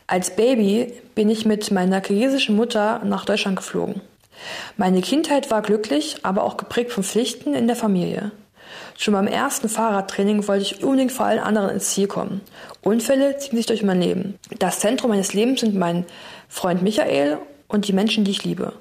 Als 0.08 0.36
Baby 0.36 0.94
bin 1.16 1.30
ich 1.30 1.46
mit 1.46 1.72
meiner 1.72 2.02
chinesischen 2.02 2.56
Mutter 2.56 3.02
nach 3.04 3.26
Deutschland 3.26 3.58
geflogen. 3.58 4.02
Meine 4.78 5.02
Kindheit 5.02 5.50
war 5.50 5.62
glücklich, 5.62 6.18
aber 6.24 6.44
auch 6.44 6.58
geprägt 6.58 6.92
von 6.92 7.04
Pflichten 7.04 7.54
in 7.54 7.68
der 7.68 7.76
Familie. 7.76 8.32
Schon 8.98 9.14
beim 9.14 9.28
ersten 9.28 9.68
Fahrradtraining 9.68 10.48
wollte 10.48 10.64
ich 10.64 10.84
unbedingt 10.84 11.12
vor 11.12 11.26
allen 11.26 11.40
anderen 11.40 11.70
ins 11.70 11.92
Ziel 11.92 12.08
kommen. 12.08 12.42
Unfälle 12.82 13.38
ziehen 13.38 13.58
sich 13.58 13.66
durch 13.66 13.84
mein 13.84 14.02
Leben. 14.02 14.36
Das 14.60 14.80
Zentrum 14.80 15.10
meines 15.10 15.34
Lebens 15.34 15.62
sind 15.62 15.76
mein 15.76 16.06
Freund 16.48 16.82
Michael 16.82 17.38
und 17.68 17.88
die 17.88 17.94
Menschen, 17.94 18.24
die 18.24 18.32
ich 18.32 18.44
liebe. 18.44 18.74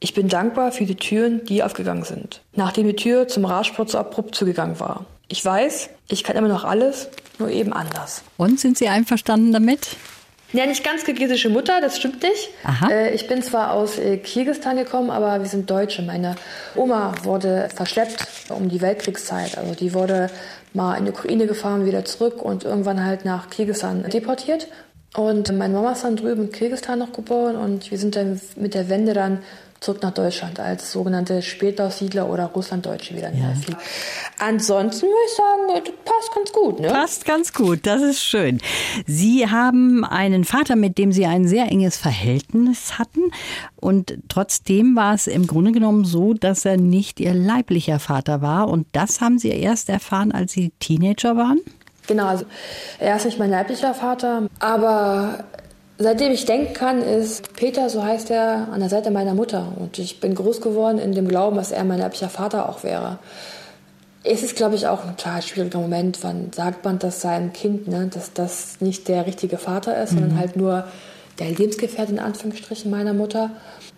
Ich 0.00 0.14
bin 0.14 0.28
dankbar 0.28 0.70
für 0.70 0.84
die 0.84 0.94
Türen, 0.94 1.44
die 1.44 1.62
aufgegangen 1.62 2.04
sind, 2.04 2.40
nachdem 2.54 2.86
die 2.86 2.94
Tür 2.94 3.26
zum 3.26 3.44
Radsport 3.44 3.90
so 3.90 3.98
abrupt 3.98 4.34
zugegangen 4.34 4.78
war. 4.78 5.06
Ich 5.26 5.44
weiß, 5.44 5.90
ich 6.08 6.22
kann 6.22 6.36
immer 6.36 6.48
noch 6.48 6.64
alles, 6.64 7.08
nur 7.38 7.50
eben 7.50 7.72
anders. 7.72 8.22
Und 8.36 8.60
sind 8.60 8.78
Sie 8.78 8.88
einverstanden 8.88 9.52
damit? 9.52 9.88
Ja, 10.52 10.64
nicht 10.64 10.82
ganz 10.82 11.04
kirgisische 11.04 11.50
Mutter, 11.50 11.80
das 11.82 11.98
stimmt 11.98 12.22
nicht. 12.22 12.48
Aha. 12.64 12.88
Äh, 12.88 13.14
ich 13.14 13.26
bin 13.26 13.42
zwar 13.42 13.72
aus 13.72 13.98
äh, 13.98 14.16
Kirgisistan 14.16 14.76
gekommen, 14.76 15.10
aber 15.10 15.40
wir 15.40 15.48
sind 15.48 15.68
Deutsche. 15.68 16.00
Meine 16.00 16.36
Oma 16.74 17.12
wurde 17.22 17.68
verschleppt 17.74 18.26
um 18.48 18.70
die 18.70 18.80
Weltkriegszeit. 18.80 19.58
Also 19.58 19.74
die 19.74 19.92
wurde 19.92 20.30
mal 20.72 20.94
in 20.94 21.04
die 21.04 21.10
Ukraine 21.10 21.46
gefahren, 21.46 21.84
wieder 21.84 22.06
zurück 22.06 22.40
und 22.40 22.64
irgendwann 22.64 23.04
halt 23.04 23.26
nach 23.26 23.50
Kirgisistan 23.50 24.08
deportiert. 24.08 24.68
Und 25.14 25.54
meine 25.56 25.74
Mama 25.74 25.92
ist 25.92 26.04
dann 26.04 26.16
drüben 26.16 26.44
in 26.44 26.52
Kirgisistan 26.52 26.98
noch 26.98 27.12
geboren 27.12 27.56
und 27.56 27.90
wir 27.90 27.98
sind 27.98 28.16
dann 28.16 28.40
mit 28.56 28.74
der 28.74 28.88
Wende 28.88 29.12
dann 29.12 29.40
zurück 29.80 30.02
nach 30.02 30.12
Deutschland 30.12 30.58
als 30.58 30.90
sogenannte 30.90 31.40
Spätaussiedler 31.42 32.28
oder 32.28 32.46
Russlanddeutsche 32.46 33.14
wieder. 33.14 33.32
Ja. 33.32 33.52
Ansonsten 34.38 35.06
würde 35.06 35.16
ich 35.26 35.34
sagen, 35.36 35.84
das 35.84 35.94
passt 36.04 36.34
ganz 36.34 36.52
gut. 36.52 36.80
Ne? 36.80 36.88
Passt 36.88 37.24
ganz 37.24 37.52
gut, 37.52 37.86
das 37.86 38.02
ist 38.02 38.22
schön. 38.22 38.58
Sie 39.06 39.48
haben 39.48 40.04
einen 40.04 40.44
Vater, 40.44 40.76
mit 40.76 40.98
dem 40.98 41.12
Sie 41.12 41.26
ein 41.26 41.46
sehr 41.46 41.70
enges 41.70 41.96
Verhältnis 41.96 42.98
hatten. 42.98 43.30
Und 43.76 44.18
trotzdem 44.28 44.96
war 44.96 45.14
es 45.14 45.26
im 45.26 45.46
Grunde 45.46 45.72
genommen 45.72 46.04
so, 46.04 46.34
dass 46.34 46.64
er 46.64 46.76
nicht 46.76 47.20
Ihr 47.20 47.34
leiblicher 47.34 48.00
Vater 48.00 48.42
war. 48.42 48.68
Und 48.68 48.86
das 48.92 49.20
haben 49.20 49.38
Sie 49.38 49.50
erst 49.50 49.88
erfahren, 49.88 50.32
als 50.32 50.52
Sie 50.52 50.72
Teenager 50.80 51.36
waren? 51.36 51.60
Genau, 52.08 52.26
also 52.26 52.46
er 52.98 53.16
ist 53.16 53.26
nicht 53.26 53.38
mein 53.38 53.50
leiblicher 53.50 53.92
Vater, 53.92 54.48
aber 54.58 55.44
Seitdem 56.00 56.30
ich 56.30 56.44
denken 56.44 56.74
kann, 56.74 57.02
ist 57.02 57.54
Peter, 57.54 57.90
so 57.90 58.04
heißt 58.04 58.30
er, 58.30 58.68
an 58.70 58.78
der 58.78 58.88
Seite 58.88 59.10
meiner 59.10 59.34
Mutter. 59.34 59.72
Und 59.76 59.98
ich 59.98 60.20
bin 60.20 60.36
groß 60.36 60.60
geworden 60.60 60.98
in 60.98 61.12
dem 61.12 61.26
Glauben, 61.26 61.56
dass 61.56 61.72
er 61.72 61.82
mein 61.82 61.98
leiblicher 61.98 62.28
Vater 62.28 62.68
auch 62.68 62.84
wäre. 62.84 63.18
Es 64.22 64.44
ist, 64.44 64.54
glaube 64.54 64.76
ich, 64.76 64.86
auch 64.86 65.04
ein 65.04 65.16
total 65.16 65.42
schwieriger 65.42 65.80
Moment, 65.80 66.18
wann 66.22 66.52
sagt 66.52 66.84
man 66.84 67.00
das 67.00 67.20
seinem 67.20 67.52
Kind, 67.52 67.88
ne, 67.88 68.08
dass 68.12 68.32
das 68.32 68.80
nicht 68.80 69.08
der 69.08 69.26
richtige 69.26 69.58
Vater 69.58 70.00
ist, 70.00 70.12
mhm. 70.12 70.18
sondern 70.18 70.38
halt 70.38 70.56
nur 70.56 70.84
der 71.40 71.50
Lebensgefährte 71.50 72.12
in 72.12 72.20
Anführungsstrichen 72.20 72.90
meiner 72.90 73.12
Mutter. 73.12 73.50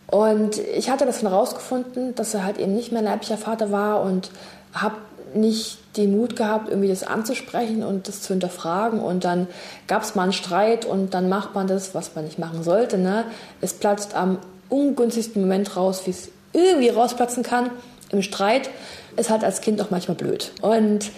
Und 0.06 0.58
ich 0.58 0.88
hatte 0.88 1.04
das 1.04 1.20
dann 1.20 1.32
rausgefunden, 1.32 2.14
dass 2.14 2.32
er 2.32 2.44
halt 2.44 2.58
eben 2.58 2.74
nicht 2.74 2.92
mehr 2.92 3.02
leiblicher 3.02 3.36
Vater 3.36 3.70
war 3.72 4.02
und 4.02 4.30
habe 4.72 4.96
nicht 5.34 5.79
den 5.96 6.16
Mut 6.16 6.36
gehabt, 6.36 6.68
irgendwie 6.68 6.88
das 6.88 7.02
anzusprechen 7.02 7.82
und 7.82 8.06
das 8.06 8.22
zu 8.22 8.32
hinterfragen. 8.32 9.00
Und 9.00 9.24
dann 9.24 9.48
gab 9.86 10.02
es 10.02 10.14
mal 10.14 10.24
einen 10.24 10.32
Streit 10.32 10.84
und 10.84 11.14
dann 11.14 11.28
macht 11.28 11.54
man 11.54 11.66
das, 11.66 11.94
was 11.94 12.14
man 12.14 12.24
nicht 12.24 12.38
machen 12.38 12.62
sollte. 12.62 12.98
Ne? 12.98 13.24
Es 13.60 13.74
platzt 13.74 14.14
am 14.14 14.38
ungünstigsten 14.68 15.42
Moment 15.42 15.76
raus, 15.76 16.02
wie 16.06 16.10
es 16.10 16.30
irgendwie 16.52 16.88
rausplatzen 16.88 17.42
kann. 17.42 17.70
Im 18.10 18.22
Streit 18.22 18.70
ist 19.16 19.30
halt 19.30 19.44
als 19.44 19.60
Kind 19.60 19.80
auch 19.80 19.90
manchmal 19.90 20.16
blöd. 20.16 20.52
Und 20.62 21.10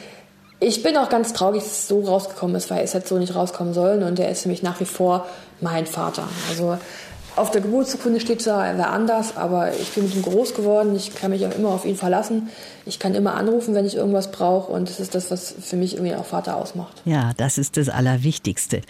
ich 0.60 0.82
bin 0.82 0.96
auch 0.96 1.08
ganz 1.08 1.32
traurig, 1.32 1.62
dass 1.62 1.72
es 1.72 1.88
so 1.88 2.00
rausgekommen 2.00 2.56
ist, 2.56 2.70
weil 2.70 2.84
es 2.84 2.94
hätte 2.94 3.08
so 3.08 3.18
nicht 3.18 3.34
rauskommen 3.34 3.74
sollen. 3.74 4.02
Und 4.02 4.18
er 4.18 4.30
ist 4.30 4.42
für 4.42 4.48
mich 4.48 4.62
nach 4.62 4.80
wie 4.80 4.84
vor 4.84 5.26
mein 5.60 5.86
Vater. 5.86 6.28
Also 6.48 6.78
auf 7.36 7.50
der 7.50 7.62
Geburtsurkunde 7.62 8.20
steht 8.20 8.42
zwar, 8.42 8.66
er 8.66 8.76
wäre 8.76 8.88
anders, 8.88 9.36
aber 9.36 9.72
ich 9.74 9.90
bin 9.90 10.04
mit 10.04 10.14
ihm 10.14 10.22
groß 10.22 10.54
geworden. 10.54 10.94
Ich 10.94 11.14
kann 11.14 11.30
mich 11.30 11.46
auch 11.46 11.54
immer 11.54 11.70
auf 11.70 11.84
ihn 11.84 11.96
verlassen. 11.96 12.50
Ich 12.84 12.98
kann 12.98 13.14
immer 13.14 13.34
anrufen, 13.34 13.74
wenn 13.74 13.86
ich 13.86 13.94
irgendwas 13.94 14.30
brauche. 14.32 14.72
Und 14.72 14.88
das 14.88 15.00
ist 15.00 15.14
das, 15.14 15.30
was 15.30 15.54
für 15.60 15.76
mich 15.76 15.94
irgendwie 15.94 16.14
auch 16.14 16.24
Vater 16.24 16.56
ausmacht. 16.56 17.00
Ja, 17.04 17.32
das 17.36 17.56
ist 17.56 17.76
das 17.76 17.88
Allerwichtigste. 17.88 18.82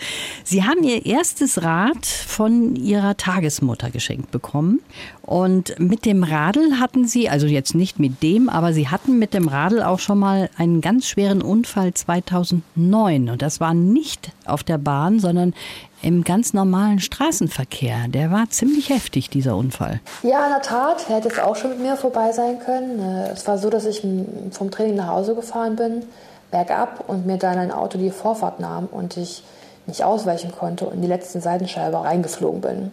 Sie 0.45 0.65
haben 0.65 0.83
Ihr 0.83 1.07
erstes 1.07 1.63
Rad 1.63 2.05
von 2.07 2.75
Ihrer 2.75 3.17
Tagesmutter 3.17 3.91
geschenkt 3.91 4.31
bekommen. 4.31 4.81
Und 5.23 5.79
mit 5.79 6.05
dem 6.05 6.25
Radl 6.25 6.81
hatten 6.81 7.07
Sie, 7.07 7.29
also 7.29 7.47
jetzt 7.47 7.75
nicht 7.75 7.99
mit 7.99 8.23
dem, 8.23 8.49
aber 8.49 8.73
Sie 8.73 8.89
hatten 8.89 9.19
mit 9.19 9.35
dem 9.35 9.47
Radl 9.47 9.83
auch 9.83 9.99
schon 9.99 10.19
mal 10.19 10.51
einen 10.57 10.81
ganz 10.81 11.07
schweren 11.07 11.43
Unfall 11.43 11.95
2009. 11.95 13.29
Und 13.29 13.43
das 13.43 13.61
war 13.61 13.75
nicht 13.75 14.33
auf 14.47 14.65
der 14.65 14.79
Bahn, 14.79 15.21
sondern 15.21 15.55
im 16.03 16.25
ganz 16.25 16.53
normalen 16.53 16.99
Straßenverkehr. 16.99 18.09
Der 18.09 18.31
war 18.31 18.51
ziemlich 18.51 18.91
heftig, 18.91 19.31
dieser 19.31 19.57
Unfall. 19.57 20.01
Ja, 20.23 20.45
in 20.45 20.53
der 20.53 20.63
Tat. 20.63 21.07
Er 21.09 21.17
hätte 21.17 21.29
es 21.29 21.39
auch 21.39 21.57
schon 21.57 21.71
mit 21.71 21.81
mir 21.81 21.97
vorbei 21.97 22.33
sein 22.33 22.59
können. 22.59 22.99
Äh, 22.99 23.31
es 23.31 23.47
war 23.47 23.59
so, 23.59 23.71
dass 23.71 23.87
ich 23.87 24.07
vom 24.51 24.71
Training 24.71 24.97
nach 24.97 25.09
Hause 25.09 25.35
gefahren 25.35 25.77
bin, 25.77 26.05
bergab, 26.51 27.05
und 27.09 27.27
mir 27.27 27.39
dann 27.39 27.59
ein 27.59 27.71
Auto 27.71 27.99
die 27.99 28.11
Vorfahrt 28.11 28.61
nahm 28.61 28.89
und 28.91 29.17
ich 29.17 29.45
nicht 29.87 30.05
ausweichen 30.05 30.53
konnte 30.53 30.87
und 30.87 30.95
in 30.95 31.03
die 31.03 31.09
letzten 31.09 31.41
Seitenscheibe 31.41 32.03
reingeflogen 32.03 32.61
bin. 32.61 32.93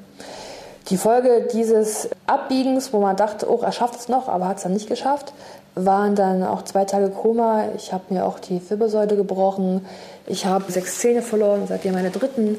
Die 0.89 0.97
Folge 0.97 1.47
dieses 1.53 2.09
Abbiegens, 2.25 2.93
wo 2.93 2.99
man 2.99 3.15
dachte, 3.15 3.51
oh, 3.51 3.59
er 3.61 3.71
schafft 3.71 3.99
es 3.99 4.09
noch, 4.09 4.27
aber 4.27 4.47
hat 4.47 4.57
es 4.57 4.63
dann 4.63 4.73
nicht 4.73 4.87
geschafft, 4.87 5.33
waren 5.75 6.15
dann 6.15 6.43
auch 6.43 6.63
zwei 6.63 6.85
Tage 6.85 7.09
Koma. 7.09 7.65
Ich 7.75 7.93
habe 7.93 8.05
mir 8.09 8.25
auch 8.25 8.39
die 8.39 8.59
Wirbelsäule 8.69 9.15
gebrochen. 9.15 9.85
Ich 10.25 10.45
habe 10.45 10.71
sechs 10.71 10.99
Zähne 10.99 11.21
verloren, 11.21 11.63
seitdem 11.67 11.93
meine 11.93 12.09
dritten 12.09 12.57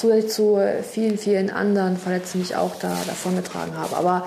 zusätzlich 0.00 0.32
zu 0.32 0.58
vielen, 0.82 1.18
vielen 1.18 1.50
anderen 1.50 1.96
Verletzungen, 1.96 2.44
die 2.44 2.50
ich 2.50 2.56
auch 2.56 2.76
da 2.76 2.96
davongetragen 3.06 3.76
habe. 3.76 3.96
Aber 3.96 4.26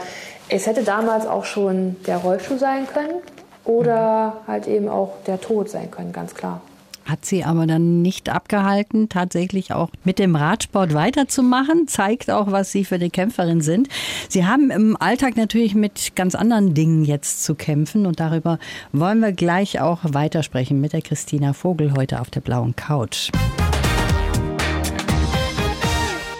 es 0.50 0.68
hätte 0.68 0.84
damals 0.84 1.25
auch 1.25 1.46
schon 1.46 1.96
der 2.06 2.18
Rollstuhl 2.18 2.60
sein 2.60 2.88
können 2.88 3.22
oder 3.65 4.42
halt 4.48 4.68
eben 4.68 4.89
auch 4.89 5.13
der 5.25 5.39
Tod 5.39 5.70
sein 5.70 5.89
können, 5.89 6.12
ganz 6.12 6.36
klar. 6.36 6.62
Hat 7.06 7.25
sie 7.25 7.44
aber 7.44 7.68
dann 7.68 8.01
nicht 8.01 8.30
abgehalten, 8.30 9.10
tatsächlich 9.10 9.74
auch 9.74 9.89
mit 10.06 10.20
dem 10.20 10.38
Radsport 10.38 10.94
weiterzumachen. 10.94 11.88
Zeigt 11.88 12.32
auch, 12.32 12.51
was 12.51 12.72
Sie 12.72 12.86
für 12.86 12.96
eine 12.96 13.10
Kämpferin 13.10 13.60
sind. 13.60 13.89
Sie 14.30 14.46
haben 14.46 14.72
im 14.72 14.96
Alltag 14.98 15.36
natürlich 15.36 15.75
mit 15.75 16.15
ganz 16.15 16.34
anderen 16.34 16.74
Dingen 16.74 17.03
jetzt 17.03 17.44
zu 17.44 17.56
kämpfen 17.56 18.06
und 18.06 18.22
darüber 18.22 18.58
wollen 18.94 19.20
wir 19.20 19.34
gleich 19.34 19.82
auch 19.82 20.00
weitersprechen 20.03 20.80
mit 20.80 20.94
der 20.94 21.01
Christina 21.01 21.51
Vogel 21.51 21.94
heute 21.98 22.22
auf 22.22 22.30
der 22.30 22.39
blauen 22.39 22.74
Couch. 22.75 23.32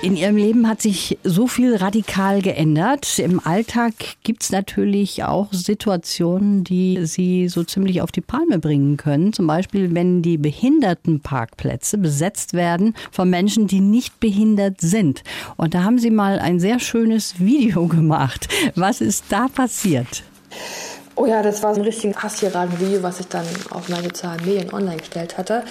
In 0.04 0.18
Ihrem 0.18 0.36
Leben 0.36 0.68
hat 0.68 0.82
sich 0.82 1.18
so 1.24 1.48
viel 1.48 1.78
radikal 1.78 2.42
geändert. 2.42 3.20
Im 3.20 3.40
Alltag 3.40 3.94
gibt 4.24 4.44
es 4.44 4.52
natürlich 4.52 5.24
auch 5.24 5.54
Situationen, 5.54 6.66
die 6.66 7.06
Sie 7.06 7.48
so 7.48 7.64
ziemlich 7.64 8.02
auf 8.02 8.12
die 8.12 8.20
Palme 8.20 8.60
bringen 8.60 8.98
können. 8.98 9.32
Zum 9.32 9.48
Beispiel, 9.48 9.96
wenn 9.96 10.22
die 10.22 10.38
Behindertenparkplätze 10.38 11.98
besetzt 11.98 12.52
werden 12.52 12.96
von 13.12 13.30
Menschen, 13.30 13.68
die 13.68 13.80
nicht 13.80 14.20
behindert 14.20 14.82
sind. 14.82 15.24
Und 15.56 15.74
da 15.74 15.86
haben 15.86 16.00
Sie 16.00 16.12
mal 16.12 16.38
ein 16.38 16.60
sehr 16.60 16.82
schönes 16.82 17.40
Video 17.40 17.88
gemacht. 17.88 18.50
Was 18.76 19.00
ist 19.00 19.24
da 19.30 19.48
passiert? 19.48 20.24
Oh 21.16 21.26
ja, 21.28 21.44
das 21.44 21.62
war 21.62 21.76
so 21.76 21.82
ein 21.82 21.86
richtig 21.86 22.16
hassgeraden 22.16 22.80
Video, 22.80 23.04
was 23.04 23.20
ich 23.20 23.28
dann 23.28 23.46
auf 23.70 23.88
meine 23.88 24.04
sozialen 24.04 24.44
Medien 24.44 24.74
online 24.74 24.98
gestellt 24.98 25.38
hatte. 25.38 25.64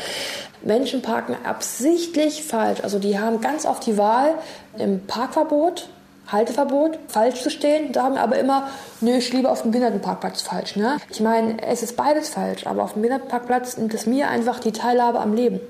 Menschen 0.63 1.03
parken 1.03 1.37
absichtlich 1.45 2.45
falsch. 2.45 2.81
Also 2.83 3.01
die 3.01 3.19
haben 3.19 3.41
ganz 3.41 3.67
oft 3.67 3.85
die 3.87 3.99
Wahl 3.99 4.35
im 4.79 5.05
Parkverbot, 5.07 5.89
Halteverbot, 6.29 6.99
falsch 7.09 7.43
zu 7.43 7.51
stehen, 7.51 7.93
sagen 7.93 8.17
aber 8.17 8.39
immer, 8.39 8.69
nö, 9.01 9.17
ich 9.17 9.33
liebe 9.33 9.51
auf 9.51 9.63
dem 9.63 9.73
Behindertenparkplatz 9.73 10.43
falsch. 10.43 10.77
Ne? 10.77 10.99
Ich 11.11 11.21
meine, 11.21 11.61
es 11.67 11.83
ist 11.83 11.97
beides 11.97 12.29
falsch, 12.29 12.67
aber 12.67 12.85
auf 12.85 12.93
dem 12.93 13.03
Behindertenparkplatz 13.03 13.77
nimmt 13.77 13.93
es 13.95 14.07
mir 14.07 14.29
einfach 14.29 14.61
die 14.61 14.73
Teilhabe 14.73 15.19
am 15.19 15.35
Leben. 15.35 15.61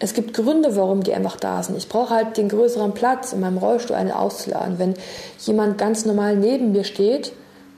Es 0.00 0.12
gibt 0.12 0.34
Gründe, 0.34 0.74
warum 0.74 1.04
die 1.04 1.14
einfach 1.14 1.36
da 1.36 1.62
sind. 1.62 1.78
Ich 1.78 1.88
brauche 1.88 2.12
halt 2.12 2.36
den 2.36 2.48
größeren 2.48 2.92
Platz, 2.92 3.32
in 3.32 3.40
meinem 3.40 3.58
Rollstuhl 3.58 3.94
einen 3.94 4.10
auszuladen. 4.10 4.80
Wenn 4.80 4.94
jemand 5.38 5.78
ganz 5.78 6.04
normal 6.04 6.36
neben 6.36 6.72
mir 6.72 6.82
steht, 6.82 7.32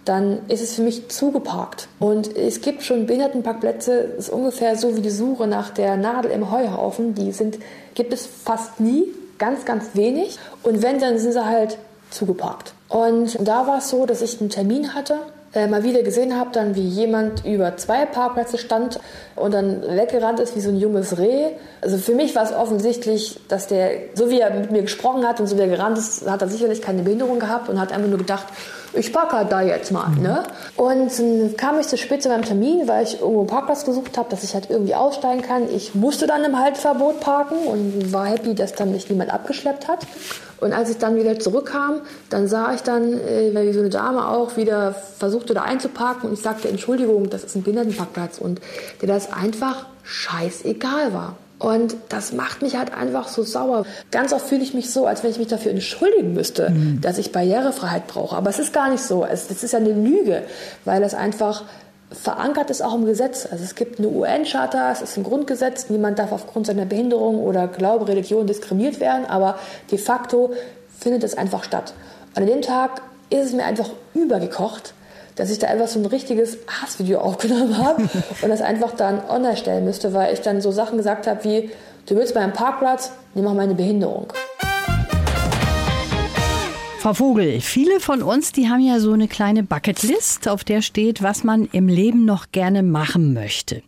dann 0.07 0.39
ist 0.49 0.63
es 0.63 0.75
für 0.75 0.83
mich 0.83 1.09
zugeparkt. 1.09 1.89
Und 1.99 2.35
es 2.35 2.63
gibt 2.63 2.83
schon 2.83 3.07
Behindertenparkplätze, 3.07 4.09
das 4.17 4.29
ist 4.29 4.33
ungefähr 4.33 4.77
so 4.77 4.97
wie 4.97 5.03
die 5.03 5.11
Suche 5.11 5.47
nach 5.47 5.71
der 5.71 5.97
Nadel 5.97 6.31
im 6.31 6.51
Heuhaufen. 6.51 7.15
Die 7.15 7.33
sind, 7.33 7.59
gibt 7.95 8.13
es 8.13 8.27
fast 8.27 8.81
nie, 8.81 9.05
ganz, 9.39 9.65
ganz 9.65 9.91
wenig. 9.95 10.39
Und 10.63 10.83
wenn, 10.83 10.99
dann 11.01 11.19
sind 11.19 11.33
sie 11.33 11.45
halt 11.45 11.77
zugeparkt. 12.11 12.73
Und 12.89 13.37
da 13.47 13.67
war 13.67 13.79
es 13.79 13.91
so, 13.91 14.07
dass 14.07 14.23
ich 14.23 14.41
einen 14.41 14.49
Termin 14.49 14.95
hatte 14.95 15.19
äh, 15.57 15.69
mal 15.69 15.83
wieder 15.83 16.03
gesehen 16.03 16.39
habe, 16.39 16.51
dann 16.53 16.75
wie 16.75 16.87
jemand 16.87 17.45
über 17.45 17.77
zwei 17.79 18.05
Parkplätze 18.05 18.59
stand 18.59 19.01
und 19.37 19.55
dann 19.55 19.83
weggerannt 19.83 20.39
ist 20.39 20.55
wie 20.55 20.61
so 20.61 20.69
ein 20.69 20.77
junges 20.77 21.19
Reh. 21.19 21.53
Also 21.81 21.97
für 21.97 22.15
mich 22.15 22.37
war 22.37 22.45
es 22.45 22.53
offensichtlich, 22.53 23.41
dass 23.49 23.67
der, 23.67 23.91
so 24.15 24.29
wie 24.29 24.39
er 24.39 24.51
mit 24.51 24.71
mir 24.71 24.83
gesprochen 24.83 25.27
hat 25.27 25.41
und 25.41 25.47
so 25.47 25.57
wie 25.57 25.63
er 25.63 25.69
gerannt 25.69 25.97
ist, 25.97 26.29
hat 26.29 26.43
er 26.43 26.49
sicherlich 26.49 26.83
keine 26.83 27.03
Behinderung 27.03 27.39
gehabt 27.39 27.71
und 27.71 27.81
hat 27.81 27.91
einfach 27.91 28.09
nur 28.09 28.19
gedacht, 28.19 28.47
ich 28.97 29.15
halt 29.15 29.53
da 29.53 29.63
jetzt 29.63 29.93
mal. 29.93 30.09
Mhm. 30.09 30.23
Ne? 30.23 30.43
Und 30.77 31.19
dann 31.19 31.57
kam 31.57 31.79
ich 31.79 31.89
zu 31.89 31.97
spät 31.97 32.23
zu 32.23 32.29
meinem 32.29 32.45
Termin, 32.45 32.89
weil 32.89 33.05
ich 33.05 33.21
irgendwo 33.21 33.41
einen 33.41 33.49
Parkplatz 33.49 33.85
gesucht 33.85 34.19
habe, 34.19 34.29
dass 34.31 34.43
ich 34.43 34.55
halt 34.55 34.71
irgendwie 34.71 34.95
aussteigen 34.95 35.43
kann. 35.43 35.69
Ich 35.71 35.95
musste 35.95 36.27
dann 36.27 36.45
im 36.45 36.59
Haltverbot 36.59 37.21
parken 37.21 37.57
und 37.67 38.13
war 38.13 38.27
happy, 38.27 38.55
dass 38.55 38.75
dann 38.75 38.93
mich 38.93 39.09
niemand 39.09 39.33
abgeschleppt 39.33 39.89
hat. 39.89 40.01
Und 40.61 40.73
als 40.73 40.91
ich 40.91 40.99
dann 40.99 41.17
wieder 41.17 41.39
zurückkam, 41.39 42.01
dann 42.31 42.49
sah 42.49 42.73
ich 42.73 42.83
dann, 42.83 43.13
äh, 43.13 43.51
wie 43.55 43.73
so 43.73 43.81
eine 43.81 43.91
Dame 43.91 44.29
auch 44.29 44.57
wieder 44.57 44.93
versuchte 44.93 45.53
da 45.55 45.63
einzuparken 45.63 46.29
und 46.29 46.35
ich 46.35 46.43
sagte, 46.43 46.69
Entschuldigung, 46.69 47.29
das 47.29 47.45
ist 47.45 47.57
ein 47.57 47.63
Behindertenparkplatz 47.63 48.39
und 48.39 48.61
der 49.03 49.09
das 49.09 49.33
einfach 49.33 49.87
scheißegal 50.03 51.13
war. 51.13 51.37
Und 51.59 51.97
das 52.11 52.33
macht 52.33 52.61
mich 52.61 52.77
halt 52.77 52.93
einfach 52.93 53.29
so 53.29 53.43
sauer. 53.43 53.87
Ganz 54.11 54.33
oft 54.33 54.47
fühle 54.47 54.63
ich 54.63 54.75
mich 54.75 54.91
so, 54.91 55.07
als 55.07 55.23
wenn 55.23 55.31
ich 55.31 55.39
mich 55.39 55.49
dafür 55.49 55.73
entschuldigen 55.73 56.35
müsste, 56.35 56.71
mhm. 56.71 57.01
dass 57.01 57.17
ich 57.17 57.33
Barrierefreiheit 57.33 58.07
brauche. 58.07 58.37
Aber 58.37 58.51
es 58.51 58.59
ist 58.59 58.75
gar 58.75 58.91
nicht 58.91 59.03
so. 59.03 59.25
Es, 59.25 59.51
es 59.51 59.65
ist 59.65 59.73
ja 59.73 59.79
eine 59.79 59.93
Lüge, 59.93 60.43
weil 60.85 61.03
es 61.03 61.15
einfach 61.15 61.65
verankert 62.13 62.71
ist 62.71 62.83
auch 62.83 62.95
im 62.95 63.07
Gesetz. 63.07 63.49
Also 63.51 63.65
es 63.65 63.75
gibt 63.75 63.99
eine 63.99 64.09
UN-Charta, 64.09 64.93
es 64.93 65.03
ist 65.03 65.17
ein 65.17 65.25
Grundgesetz, 65.25 65.89
niemand 65.89 66.19
darf 66.19 66.33
aufgrund 66.33 66.67
seiner 66.67 66.85
Behinderung 66.85 67.41
oder 67.41 67.67
Glaube, 67.69 68.07
Religion 68.07 68.47
diskriminiert 68.47 69.01
werden, 69.01 69.27
aber 69.27 69.59
de 69.91 69.99
facto 69.99 70.53
findet 70.99 71.25
es 71.25 71.37
einfach 71.37 71.65
statt. 71.65 71.95
Und 72.35 72.43
an 72.43 72.49
dem 72.49 72.63
Tag 72.63 73.03
ist 73.31 73.47
es 73.47 73.53
mir 73.53 73.65
einfach 73.65 73.91
übergekocht, 74.15 74.95
dass 75.37 75.51
ich 75.51 75.59
da 75.59 75.69
einfach 75.69 75.87
so 75.87 76.01
ein 76.01 76.07
richtiges 76.07 76.59
Hassvideo 76.67 77.21
aufgenommen 77.21 77.79
habe 77.79 78.03
und 78.43 78.49
das 78.49 78.63
einfach 78.63 78.93
dann 78.93 79.23
online 79.29 79.57
stellen 79.57 79.85
müsste, 79.85 80.13
weil 80.13 80.33
ich 80.33 80.41
dann 80.41 80.61
so 80.61 80.73
Sachen 80.73 80.97
gesagt 80.97 81.27
habe 81.27 81.45
wie, 81.45 81.71
du 82.07 82.17
willst 82.17 82.35
bei 82.35 82.41
einem 82.41 82.55
Parkplatz, 82.55 83.13
nimm 83.35 83.47
auch 83.47 83.55
meine 83.55 83.75
Behinderung. 83.75 84.33
Frau 87.01 87.15
Vogel, 87.15 87.61
viele 87.61 88.01
von 88.01 88.23
uns, 88.23 88.51
die 88.51 88.69
haben 88.69 88.81
ja 88.81 88.99
so 88.99 89.13
eine 89.13 89.29
kleine 89.29 89.63
Bucketlist, 89.63 90.49
auf 90.49 90.65
der 90.65 90.83
steht, 90.83 91.23
was 91.23 91.45
man 91.45 91.69
im 91.71 91.87
Leben 91.87 92.25
noch 92.25 92.47
gerne 92.51 92.83
machen 92.83 93.33
möchte. 93.33 93.83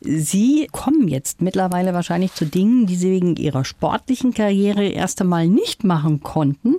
Sie 0.00 0.68
kommen 0.72 1.08
jetzt 1.08 1.40
mittlerweile 1.40 1.94
wahrscheinlich 1.94 2.34
zu 2.34 2.44
Dingen, 2.44 2.86
die 2.86 2.96
Sie 2.96 3.10
wegen 3.10 3.36
Ihrer 3.36 3.64
sportlichen 3.64 4.34
Karriere 4.34 4.86
erst 4.86 5.20
einmal 5.20 5.48
nicht 5.48 5.84
machen 5.84 6.22
konnten. 6.22 6.76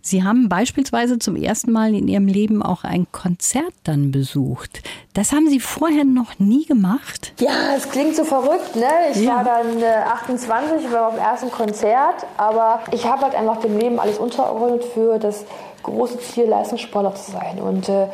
Sie 0.00 0.22
haben 0.22 0.48
beispielsweise 0.48 1.18
zum 1.18 1.36
ersten 1.36 1.72
Mal 1.72 1.94
in 1.94 2.06
Ihrem 2.06 2.28
Leben 2.28 2.62
auch 2.62 2.84
ein 2.84 3.06
Konzert 3.10 3.72
dann 3.84 4.12
besucht. 4.12 4.82
Das 5.12 5.32
haben 5.32 5.48
Sie 5.48 5.60
vorher 5.60 6.04
noch 6.04 6.38
nie 6.38 6.64
gemacht? 6.64 7.34
Ja, 7.40 7.74
es 7.76 7.88
klingt 7.90 8.14
so 8.14 8.24
verrückt, 8.24 8.76
ne? 8.76 8.88
Ich 9.12 9.22
ja. 9.22 9.36
war 9.36 9.44
dann 9.44 9.82
äh, 9.82 10.04
28, 10.06 10.90
war 10.92 11.08
auf 11.08 11.14
dem 11.14 11.22
ersten 11.22 11.50
Konzert, 11.50 12.26
aber 12.36 12.80
ich 12.92 13.04
habe 13.04 13.22
halt 13.22 13.34
einfach 13.34 13.60
dem 13.60 13.76
Leben 13.78 13.98
alles 13.98 14.18
untergeordnet 14.18 14.84
für 14.94 15.18
das 15.18 15.44
große 15.82 16.20
Ziel, 16.20 16.44
Leistungssportler 16.44 17.14
zu 17.14 17.32
sein. 17.32 17.58
Und 17.58 17.88
äh, 17.88 18.06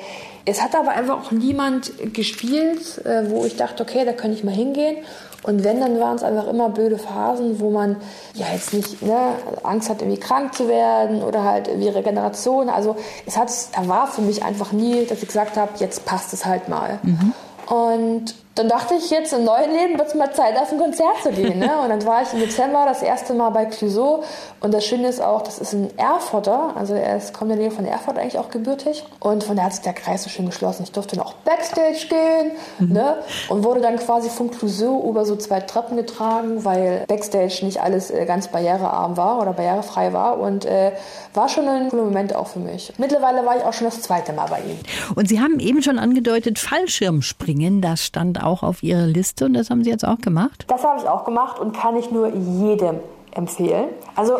es 0.48 0.62
hat 0.62 0.74
aber 0.74 0.92
einfach 0.92 1.20
auch 1.20 1.30
niemand 1.30 1.92
gespielt, 2.14 3.04
äh, 3.04 3.28
wo 3.28 3.44
ich 3.44 3.56
dachte, 3.56 3.82
okay, 3.82 4.04
da 4.04 4.12
könnte 4.12 4.36
ich 4.36 4.44
mal 4.44 4.54
hingehen. 4.54 4.96
Und 5.42 5.62
wenn, 5.62 5.80
dann 5.80 6.00
waren 6.00 6.16
es 6.16 6.22
einfach 6.22 6.48
immer 6.48 6.68
blöde 6.68 6.98
Phasen, 6.98 7.60
wo 7.60 7.70
man 7.70 7.96
ja 8.34 8.46
jetzt 8.52 8.72
nicht 8.72 9.02
ne, 9.02 9.34
Angst 9.62 9.88
hat, 9.88 10.02
irgendwie 10.02 10.18
krank 10.18 10.54
zu 10.54 10.68
werden 10.68 11.22
oder 11.22 11.44
halt 11.44 11.68
irgendwie 11.68 11.88
Regeneration. 11.88 12.68
Also 12.68 12.96
es 13.24 13.36
hat, 13.36 13.50
da 13.74 13.86
war 13.86 14.08
für 14.08 14.22
mich 14.22 14.42
einfach 14.42 14.72
nie, 14.72 15.04
dass 15.04 15.22
ich 15.22 15.28
gesagt 15.28 15.56
habe, 15.56 15.72
jetzt 15.78 16.04
passt 16.06 16.32
es 16.32 16.44
halt 16.44 16.68
mal. 16.68 16.98
Mhm. 17.02 17.32
Und 17.66 18.34
dann 18.58 18.68
dachte 18.68 18.94
ich, 18.94 19.08
jetzt 19.10 19.32
im 19.32 19.44
neuen 19.44 19.70
Leben 19.70 19.96
wird 19.98 20.08
es 20.08 20.14
mal 20.16 20.32
Zeit, 20.32 20.58
auf 20.58 20.72
ein 20.72 20.78
Konzert 20.78 21.22
zu 21.22 21.30
gehen. 21.30 21.60
Ne? 21.60 21.70
Und 21.80 21.90
dann 21.90 22.04
war 22.04 22.22
ich 22.22 22.32
im 22.32 22.40
Dezember 22.40 22.86
das 22.86 23.02
erste 23.02 23.32
Mal 23.32 23.50
bei 23.50 23.66
Clouseau. 23.66 24.24
Und 24.60 24.74
das 24.74 24.84
Schöne 24.84 25.06
ist 25.06 25.20
auch, 25.20 25.42
das 25.42 25.60
ist 25.60 25.74
ein 25.74 25.96
Erfurter. 25.96 26.72
Also 26.74 26.94
er 26.94 27.18
ist, 27.18 27.32
kommt 27.32 27.52
in 27.52 27.58
der 27.58 27.68
Nähe 27.68 27.76
von 27.76 27.84
Erfurt 27.84 28.18
eigentlich 28.18 28.36
auch 28.36 28.50
gebürtig. 28.50 29.04
Und 29.20 29.44
von 29.44 29.56
da 29.56 29.62
hat 29.62 29.74
sich 29.74 29.82
der 29.82 29.92
Kreis 29.92 30.24
so 30.24 30.28
schön 30.28 30.46
geschlossen. 30.46 30.82
Ich 30.82 30.90
durfte 30.90 31.14
dann 31.14 31.24
auch 31.24 31.34
Backstage 31.44 32.08
gehen. 32.08 32.50
Mhm. 32.80 32.94
Ne? 32.94 33.18
Und 33.48 33.62
wurde 33.62 33.80
dann 33.80 33.96
quasi 33.96 34.28
von 34.28 34.50
Clouseau 34.50 35.08
über 35.08 35.24
so 35.24 35.36
zwei 35.36 35.60
Treppen 35.60 35.96
getragen, 35.96 36.64
weil 36.64 37.04
Backstage 37.06 37.60
nicht 37.62 37.80
alles 37.80 38.10
äh, 38.10 38.26
ganz 38.26 38.48
barrierearm 38.48 39.16
war 39.16 39.40
oder 39.40 39.52
barrierefrei 39.52 40.12
war. 40.12 40.40
Und 40.40 40.64
äh, 40.64 40.90
war 41.32 41.48
schon 41.48 41.68
ein 41.68 41.90
cooler 41.90 42.02
Moment 42.02 42.34
auch 42.34 42.48
für 42.48 42.58
mich. 42.58 42.92
Mittlerweile 42.98 43.46
war 43.46 43.56
ich 43.56 43.62
auch 43.62 43.72
schon 43.72 43.86
das 43.86 44.02
zweite 44.02 44.32
Mal 44.32 44.48
bei 44.48 44.58
ihm. 44.62 44.78
Und 45.14 45.28
Sie 45.28 45.40
haben 45.40 45.60
eben 45.60 45.80
schon 45.80 46.00
angedeutet, 46.00 46.58
Fallschirmspringen, 46.58 47.80
das 47.80 48.04
stand 48.04 48.42
auch 48.42 48.47
auf 48.62 48.82
Ihrer 48.82 49.06
Liste 49.06 49.44
und 49.46 49.54
das 49.54 49.70
haben 49.70 49.84
Sie 49.84 49.90
jetzt 49.90 50.06
auch 50.06 50.18
gemacht? 50.18 50.64
Das 50.68 50.84
habe 50.84 51.00
ich 51.00 51.08
auch 51.08 51.24
gemacht 51.24 51.58
und 51.58 51.76
kann 51.76 51.96
ich 51.96 52.10
nur 52.10 52.28
jedem 52.28 53.00
empfehlen. 53.32 53.88
Also 54.16 54.34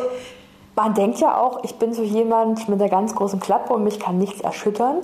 man 0.77 0.95
denkt 0.95 1.19
ja 1.19 1.41
auch, 1.41 1.65
ich 1.65 1.75
bin 1.77 1.93
so 1.93 2.03
jemand 2.03 2.69
mit 2.69 2.81
einer 2.81 2.91
ganz 2.91 3.15
großen 3.15 3.41
Klappe 3.41 3.73
und 3.73 3.85
mich 3.85 3.99
kann 3.99 4.19
nichts 4.19 4.41
erschüttern. 4.41 4.99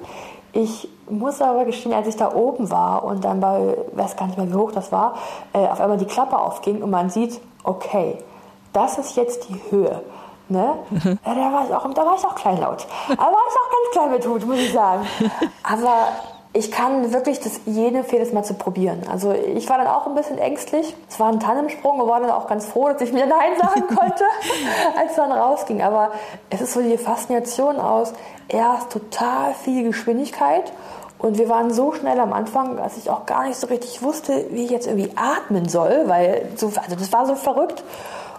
Ich 0.52 0.88
muss 1.10 1.42
aber 1.42 1.64
gestehen, 1.64 1.92
als 1.92 2.06
ich 2.06 2.16
da 2.16 2.32
oben 2.32 2.70
war 2.70 3.02
und 3.02 3.24
dann 3.24 3.40
bei, 3.40 3.76
weiß 3.92 4.16
gar 4.16 4.26
nicht 4.26 4.38
mehr, 4.38 4.48
wie 4.48 4.54
hoch 4.54 4.70
das 4.70 4.92
war, 4.92 5.14
äh, 5.52 5.66
auf 5.66 5.80
einmal 5.80 5.98
die 5.98 6.04
Klappe 6.04 6.38
aufging 6.38 6.80
und 6.80 6.90
man 6.90 7.10
sieht, 7.10 7.40
okay, 7.64 8.18
das 8.72 8.98
ist 8.98 9.16
jetzt 9.16 9.48
die 9.48 9.60
Höhe. 9.70 10.02
Ne? 10.48 10.74
Mhm. 10.90 11.18
Da, 11.24 11.30
war 11.30 11.64
ich 11.64 11.74
auch, 11.74 11.92
da 11.92 12.06
war 12.06 12.14
ich 12.16 12.24
auch 12.24 12.34
kleinlaut. 12.36 12.86
Aber 13.08 13.18
war 13.18 13.42
ich 13.48 13.56
auch 13.56 13.70
ganz 13.72 13.90
klein 13.92 14.10
mit 14.12 14.26
Hut, 14.28 14.46
muss 14.46 14.58
ich 14.58 14.72
sagen. 14.72 15.04
Aber 15.64 16.08
ich 16.56 16.70
kann 16.70 17.12
wirklich 17.12 17.40
das 17.40 17.60
jedem 17.66 17.96
empfehlen, 17.96 18.22
das 18.22 18.32
mal 18.32 18.44
zu 18.44 18.54
probieren. 18.54 19.02
Also 19.10 19.32
ich 19.32 19.68
war 19.68 19.76
dann 19.76 19.88
auch 19.88 20.06
ein 20.06 20.14
bisschen 20.14 20.38
ängstlich. 20.38 20.94
Es 21.08 21.18
war 21.18 21.28
ein 21.28 21.40
Tandemsprung 21.40 22.00
und 22.00 22.08
war 22.08 22.20
dann 22.20 22.30
auch 22.30 22.46
ganz 22.46 22.64
froh, 22.66 22.88
dass 22.88 23.02
ich 23.02 23.12
mir 23.12 23.26
Nein 23.26 23.58
sagen 23.60 23.86
konnte, 23.88 24.24
als 24.96 25.10
es 25.10 25.16
dann 25.16 25.32
rausging. 25.32 25.82
Aber 25.82 26.12
es 26.50 26.60
ist 26.60 26.72
so 26.72 26.80
die 26.80 26.96
Faszination 26.96 27.80
aus 27.80 28.12
erst 28.48 28.90
total 28.90 29.52
viel 29.54 29.82
Geschwindigkeit 29.82 30.72
und 31.18 31.38
wir 31.38 31.48
waren 31.48 31.72
so 31.72 31.92
schnell 31.92 32.20
am 32.20 32.32
Anfang, 32.32 32.76
dass 32.76 32.96
ich 32.98 33.10
auch 33.10 33.26
gar 33.26 33.48
nicht 33.48 33.58
so 33.58 33.66
richtig 33.66 34.02
wusste, 34.02 34.46
wie 34.50 34.64
ich 34.64 34.70
jetzt 34.70 34.86
irgendwie 34.86 35.10
atmen 35.16 35.68
soll, 35.68 36.04
weil 36.06 36.50
so, 36.54 36.66
also 36.66 36.94
das 36.96 37.12
war 37.12 37.26
so 37.26 37.34
verrückt. 37.34 37.82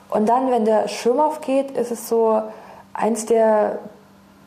Und 0.10 0.30
dann, 0.30 0.52
wenn 0.52 0.64
der 0.64 0.88
Schirm 0.88 1.20
aufgeht, 1.20 1.72
ist 1.72 1.92
es 1.92 2.08
so 2.08 2.42
eins 2.94 3.26
der 3.26 3.80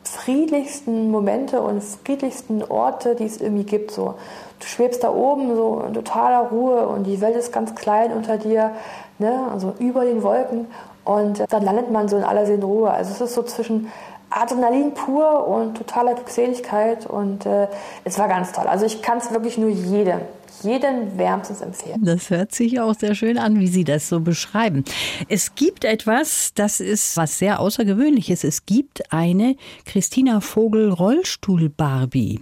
friedlichsten 0.05 1.11
Momente 1.11 1.61
und 1.61 1.83
friedlichsten 1.83 2.63
Orte, 2.63 3.15
die 3.15 3.25
es 3.25 3.41
irgendwie 3.41 3.65
gibt. 3.65 3.91
So, 3.91 4.15
du 4.61 4.67
schwebst 4.67 5.05
da 5.05 5.13
oben 5.13 5.55
so 5.55 5.83
in 5.87 5.95
totaler 5.95 6.49
Ruhe 6.49 6.89
und 6.89 7.05
die 7.05 7.21
Welt 7.21 7.37
ist 7.37 7.53
ganz 7.53 7.75
klein 7.75 8.13
unter 8.13 8.39
dir, 8.39 8.73
ne? 9.19 9.49
also 9.53 9.75
über 9.79 10.05
den 10.05 10.23
Wolken. 10.23 10.67
Und 11.05 11.43
dann 11.51 11.63
landet 11.63 11.91
man 11.91 12.09
so 12.09 12.19
in 12.19 12.25
aller 12.25 12.47
Ruhe. 12.63 12.91
Also 12.91 13.13
es 13.13 13.21
ist 13.21 13.35
so 13.35 13.43
zwischen 13.43 13.91
Adrenalin 14.31 14.95
pur 14.95 15.47
und 15.47 15.77
totaler 15.77 16.15
Glückseligkeit 16.15 17.07
und 17.07 17.47
äh, 17.47 17.69
es 18.05 18.19
war 18.19 18.29
ganz 18.29 18.53
toll. 18.53 18.67
Also 18.67 18.85
ich 18.85 19.03
kann 19.03 19.19
es 19.19 19.31
wirklich 19.31 19.57
nur 19.57 19.71
jedem, 19.71 20.21
jedem 20.63 21.17
wärmstens 21.17 21.61
empfehlen. 21.61 22.05
Das 22.05 22.31
hört 22.31 22.55
sich 22.55 22.81
auch 22.81 22.95
sehr 22.95 23.15
schön 23.15 23.39
an, 23.39 23.59
wie 23.59 23.69
Sie 23.69 23.85
das 23.85 24.09
so 24.09 24.21
beschreiben. 24.21 24.85
Es 25.29 25.55
gibt 25.55 25.85
etwas, 25.85 26.53
das 26.55 26.81
ist 26.81 27.17
was 27.17 27.39
sehr 27.39 27.61
Außergewöhnliches. 27.61 28.45
Es 28.45 28.67
gibt 28.67 29.13
eine 29.13 29.57
Christina 29.87 30.41
Vogel 30.41 30.91
Rollstuhl 30.91 31.69
Barbie. 31.71 32.41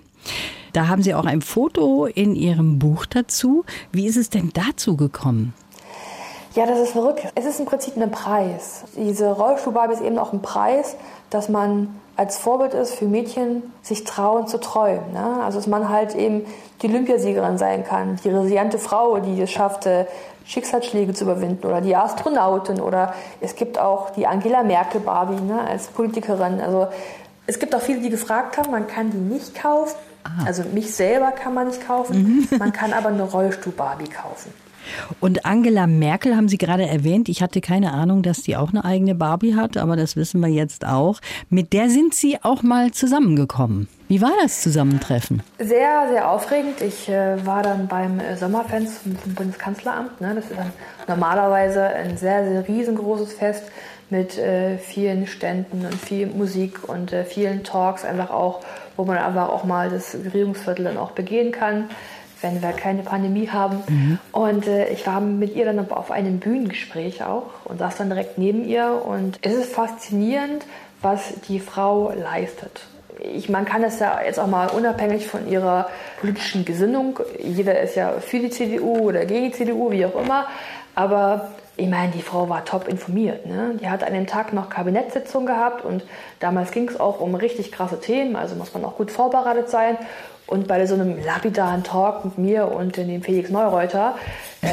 Da 0.73 0.89
haben 0.89 1.03
Sie 1.03 1.15
auch 1.15 1.25
ein 1.25 1.41
Foto 1.41 2.07
in 2.07 2.35
Ihrem 2.35 2.79
Buch 2.79 3.07
dazu. 3.07 3.65
Wie 3.93 4.07
ist 4.07 4.17
es 4.17 4.29
denn 4.29 4.51
dazu 4.53 4.97
gekommen? 4.97 5.55
Ja, 6.57 6.65
das 6.65 6.79
ist 6.79 6.93
verrückt. 6.93 7.21
Es 7.35 7.45
ist 7.45 7.61
im 7.61 7.67
Prinzip 7.67 7.99
ein 7.99 8.11
Preis. 8.11 8.85
Diese 8.97 9.31
Rollstuhlbarbie 9.31 9.93
ist 9.93 10.01
eben 10.01 10.19
auch 10.19 10.33
ein 10.33 10.41
Preis, 10.41 10.97
dass 11.31 11.49
man 11.49 12.01
als 12.17 12.39
Vorbild 12.39 12.73
ist 12.73 12.95
für 12.95 13.05
Mädchen, 13.05 13.63
sich 13.83 14.05
trauen 14.05 14.47
zu 14.47 14.59
träumen. 14.59 15.13
Ne? 15.13 15.43
Also 15.45 15.59
dass 15.59 15.67
man 15.67 15.89
halt 15.89 16.15
eben 16.15 16.47
die 16.83 16.89
Olympiasiegerin 16.89 17.59
sein 17.59 17.85
kann, 17.85 18.17
die 18.25 18.31
resiliente 18.31 18.79
Frau, 18.79 19.19
die 19.19 19.41
es 19.41 19.51
schaffte, 19.51 20.07
Schicksalsschläge 20.47 21.13
zu 21.13 21.25
überwinden 21.25 21.67
oder 21.67 21.81
die 21.81 21.97
Astronautin 21.97 22.81
oder 22.81 23.15
es 23.41 23.57
gibt 23.57 23.79
auch 23.79 24.11
die 24.11 24.27
Angela 24.27 24.63
Merkel 24.63 25.01
Barbie 25.01 25.41
ne, 25.41 25.61
als 25.61 25.89
Politikerin. 25.89 26.61
Also 26.61 26.87
es 27.47 27.59
gibt 27.59 27.75
auch 27.75 27.81
viele, 27.81 28.01
die 28.01 28.11
gefragt 28.11 28.57
haben, 28.57 28.71
man 28.71 28.87
kann 28.87 29.11
die 29.11 29.19
nicht 29.19 29.55
kaufen. 29.61 29.97
Ah. 30.25 30.45
Also 30.47 30.63
mich 30.73 30.95
selber 30.95 31.33
kann 31.33 31.53
man 31.53 31.69
nicht 31.69 31.87
kaufen, 31.87 32.47
mhm. 32.51 32.59
man 32.59 32.73
kann 32.73 32.93
aber 32.93 33.09
eine 33.09 33.25
Rollstuhl-Barbie 33.25 34.09
kaufen. 34.09 34.53
Und 35.21 35.45
Angela 35.45 35.87
Merkel 35.87 36.37
haben 36.37 36.49
Sie 36.49 36.59
gerade 36.59 36.87
erwähnt. 36.87 37.29
Ich 37.29 37.43
hatte 37.43 37.61
keine 37.61 37.93
Ahnung, 37.93 38.23
dass 38.23 38.43
die 38.43 38.57
auch 38.57 38.71
eine 38.71 38.85
eigene 38.85 39.15
Barbie 39.15 39.55
hat, 39.55 39.77
aber 39.77 39.97
das 39.97 40.17
wissen 40.17 40.41
wir 40.41 40.49
jetzt 40.49 40.87
auch. 40.87 41.21
Mit 41.51 41.73
der 41.73 41.91
sind 41.91 42.15
Sie 42.15 42.39
auch 42.43 42.63
mal 42.63 42.91
zusammengekommen. 42.91 43.89
Wie 44.09 44.23
war 44.23 44.33
das 44.41 44.63
Zusammentreffen? 44.63 45.43
Sehr, 45.59 46.07
sehr 46.11 46.31
aufregend. 46.31 46.81
Ich 46.81 47.09
äh, 47.09 47.45
war 47.45 47.63
dann 47.63 47.89
beim 47.89 48.21
äh, 48.21 48.37
Sommerfest 48.37 48.99
vom 48.99 49.35
Bundeskanzleramt. 49.35 50.21
Ne? 50.21 50.35
Das 50.37 50.45
ist 50.45 50.57
dann 50.57 50.73
normalerweise 51.09 51.83
ein 51.83 52.17
sehr, 52.17 52.49
sehr 52.49 52.69
riesengroßes 52.69 53.33
Fest 53.33 53.65
mit 54.09 54.39
äh, 54.39 54.79
vielen 54.79 55.27
Ständen 55.27 55.85
und 55.85 55.95
viel 55.97 56.29
Musik 56.29 56.89
und 56.89 57.13
äh, 57.13 57.25
vielen 57.25 57.65
Talks 57.65 58.05
einfach 58.05 58.31
auch, 58.31 58.61
wo 58.97 59.05
man 59.05 59.19
einfach 59.19 59.49
auch 59.49 59.65
mal 59.65 59.91
das 59.91 60.15
Regierungsviertel 60.15 60.85
dann 60.85 60.99
auch 60.99 61.11
begehen 61.11 61.51
kann 61.51 61.89
wenn 62.43 62.63
wir 62.63 62.73
keine 62.73 63.03
Pandemie 63.03 63.49
haben. 63.49 63.83
Mhm. 63.89 64.19
Und 64.33 64.67
äh, 64.67 64.89
ich 64.89 65.07
war 65.07 65.21
mit 65.21 65.55
ihr 65.55 65.65
dann 65.65 65.91
auf 65.91 66.11
einem 66.11 66.39
Bühnengespräch 66.39 67.25
auch 67.25 67.51
und 67.65 67.79
saß 67.79 67.97
dann 67.97 68.11
direkt 68.11 68.39
neben 68.39 68.65
ihr. 68.65 69.03
Und 69.05 69.39
es 69.43 69.55
ist 69.55 69.73
faszinierend, 69.73 70.65
was 71.03 71.35
die 71.49 71.61
Frau 71.61 72.13
leistet. 72.13 72.83
Ich, 73.19 73.49
man 73.49 73.65
kann 73.65 73.83
es 73.83 73.99
ja 73.99 74.21
jetzt 74.25 74.39
auch 74.39 74.47
mal 74.47 74.69
unabhängig 74.69 75.27
von 75.27 75.49
ihrer 75.49 75.89
politischen 76.21 76.65
Gesinnung, 76.65 77.19
jeder 77.43 77.81
ist 77.81 77.97
ja 77.97 78.13
für 78.21 78.39
die 78.39 78.51
CDU 78.51 79.09
oder 79.09 79.25
gegen 79.25 79.47
die 79.47 79.53
CDU, 79.53 79.91
wie 79.91 80.05
auch 80.05 80.21
immer, 80.21 80.47
aber 80.95 81.53
ich 81.77 81.89
meine, 81.89 82.13
die 82.13 82.23
Frau 82.23 82.49
war 82.49 82.65
top 82.65 82.89
informiert. 82.89 83.47
Ne? 83.47 83.77
Die 83.81 83.89
hat 83.89 84.03
an 84.03 84.15
dem 84.15 84.27
Tag 84.27 84.53
noch 84.53 84.71
Kabinettssitzung 84.71 85.45
gehabt 85.47 85.85
und 85.85 86.05
damals 86.41 86.71
ging 86.71 86.89
es 86.89 86.99
auch 86.99 87.21
um 87.21 87.35
richtig 87.35 87.71
krasse 87.71 88.01
Themen, 88.01 88.37
also 88.37 88.55
muss 88.55 88.73
man 88.73 88.85
auch 88.85 88.97
gut 88.97 89.11
vorbereitet 89.11 89.69
sein. 89.69 89.99
Und 90.47 90.69
bei 90.69 90.87
so 90.87 90.95
einem 90.95 91.23
lapidaren 91.23 91.83
Talk 91.83 92.25
mit 92.25 92.39
mir 92.39 92.71
und 92.71 92.97
dem 92.97 93.23
Felix 93.23 93.51
Neureuter 93.51 94.15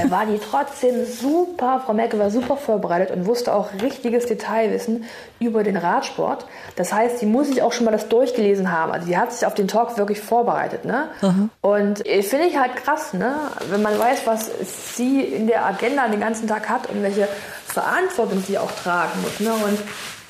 war 0.09 0.25
die 0.25 0.39
trotzdem 0.39 1.05
super, 1.05 1.81
Frau 1.85 1.93
Merkel 1.93 2.19
war 2.19 2.29
super 2.29 2.57
vorbereitet 2.57 3.11
und 3.11 3.25
wusste 3.25 3.53
auch 3.53 3.69
richtiges 3.81 4.25
Detailwissen 4.25 5.05
über 5.39 5.63
den 5.63 5.77
Radsport. 5.77 6.45
Das 6.75 6.93
heißt, 6.93 7.19
sie 7.19 7.25
muss 7.25 7.47
sich 7.47 7.61
auch 7.61 7.71
schon 7.71 7.85
mal 7.85 7.91
das 7.91 8.09
durchgelesen 8.09 8.71
haben. 8.71 8.91
Also 8.91 9.07
die 9.07 9.17
hat 9.17 9.31
sich 9.31 9.45
auf 9.45 9.53
den 9.53 9.67
Talk 9.67 9.97
wirklich 9.97 10.19
vorbereitet. 10.19 10.85
Ne? 10.85 11.09
Mhm. 11.21 11.49
Und 11.61 12.05
äh, 12.05 12.21
finde 12.23 12.47
ich 12.47 12.57
halt 12.57 12.75
krass, 12.75 13.13
ne? 13.13 13.35
wenn 13.69 13.81
man 13.81 13.97
weiß, 13.97 14.25
was 14.25 14.51
sie 14.95 15.21
in 15.21 15.47
der 15.47 15.65
Agenda 15.65 16.07
den 16.07 16.19
ganzen 16.19 16.47
Tag 16.47 16.69
hat 16.69 16.89
und 16.89 17.03
welche 17.03 17.27
Verantwortung 17.65 18.43
sie 18.45 18.57
auch 18.57 18.71
tragen 18.71 19.21
muss. 19.21 19.39
Ne? 19.39 19.53
Und 19.53 19.79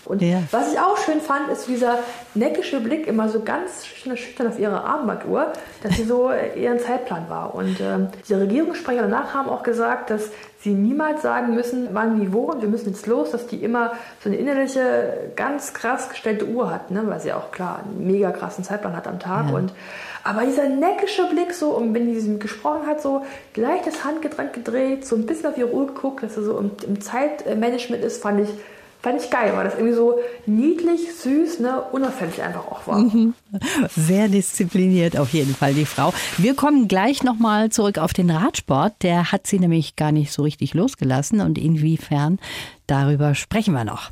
und 0.05 0.21
ja. 0.21 0.39
was 0.51 0.73
ich 0.73 0.79
auch 0.79 0.97
schön 0.97 1.21
fand, 1.21 1.49
ist 1.49 1.67
dieser 1.67 1.99
neckische 2.33 2.79
Blick 2.79 3.07
immer 3.07 3.29
so 3.29 3.41
ganz 3.41 3.85
schüchtern 3.85 4.47
auf 4.47 4.59
ihre 4.59 4.83
Armbanduhr, 4.83 5.53
dass 5.81 5.95
sie 5.95 6.03
so 6.03 6.31
ihren 6.31 6.79
Zeitplan 6.79 7.29
war. 7.29 7.55
Und 7.55 7.79
ähm, 7.79 8.09
die 8.27 8.33
Regierungssprecher 8.33 9.03
danach 9.03 9.33
haben 9.33 9.49
auch 9.49 9.63
gesagt, 9.63 10.09
dass 10.09 10.29
sie 10.59 10.71
niemals 10.71 11.21
sagen 11.21 11.55
müssen, 11.55 11.89
wann, 11.93 12.21
wie, 12.21 12.31
wo 12.33 12.43
und 12.43 12.61
wir 12.61 12.69
müssen 12.69 12.89
jetzt 12.89 13.05
los, 13.07 13.31
dass 13.31 13.47
die 13.47 13.57
immer 13.57 13.93
so 14.23 14.29
eine 14.29 14.37
innerliche, 14.37 15.31
ganz 15.35 15.73
krass 15.73 16.09
gestellte 16.09 16.47
Uhr 16.47 16.69
hat, 16.69 16.91
ne? 16.91 17.03
weil 17.05 17.19
sie 17.19 17.33
auch 17.33 17.51
klar 17.51 17.79
einen 17.83 18.07
mega 18.07 18.31
krassen 18.31 18.63
Zeitplan 18.63 18.95
hat 18.95 19.07
am 19.07 19.19
Tag. 19.19 19.49
Ja. 19.49 19.55
Und, 19.55 19.73
aber 20.23 20.45
dieser 20.45 20.69
neckische 20.69 21.27
Blick 21.29 21.53
so, 21.53 21.71
und 21.71 21.93
wenn 21.93 22.17
sie 22.17 22.39
gesprochen 22.39 22.87
hat, 22.87 23.01
so 23.01 23.25
gleich 23.51 23.81
das 23.83 24.05
Handgetränk 24.05 24.53
gedreht, 24.53 25.05
so 25.05 25.15
ein 25.17 25.25
bisschen 25.25 25.47
auf 25.47 25.57
ihre 25.57 25.73
Uhr 25.73 25.87
geguckt, 25.87 26.23
dass 26.23 26.37
er 26.37 26.43
so 26.43 26.57
im, 26.57 26.71
im 26.87 27.01
Zeitmanagement 27.01 28.03
ist, 28.03 28.21
fand 28.21 28.39
ich 28.39 28.49
Fand 29.03 29.21
ich 29.21 29.29
geil, 29.29 29.51
weil 29.53 29.65
das 29.65 29.73
irgendwie 29.73 29.95
so 29.95 30.17
niedlich, 30.45 31.13
süß, 31.13 31.59
ne, 31.59 31.81
unauffällig 31.91 32.41
einfach 32.41 32.65
auch 32.67 32.87
war. 32.87 32.99
Mhm. 32.99 33.33
Sehr 33.97 34.29
diszipliniert 34.29 35.17
auf 35.17 35.33
jeden 35.33 35.53
Fall, 35.53 35.73
die 35.73 35.85
Frau. 35.85 36.13
Wir 36.37 36.55
kommen 36.55 36.87
gleich 36.87 37.21
nochmal 37.21 37.69
zurück 37.69 37.97
auf 37.97 38.13
den 38.13 38.29
Radsport. 38.29 38.93
Der 39.03 39.33
hat 39.33 39.45
sie 39.45 39.59
nämlich 39.59 39.97
gar 39.97 40.13
nicht 40.13 40.31
so 40.31 40.43
richtig 40.43 40.73
losgelassen 40.73 41.41
und 41.41 41.57
inwiefern, 41.57 42.39
darüber 42.87 43.35
sprechen 43.35 43.73
wir 43.73 43.83
noch. 43.83 44.09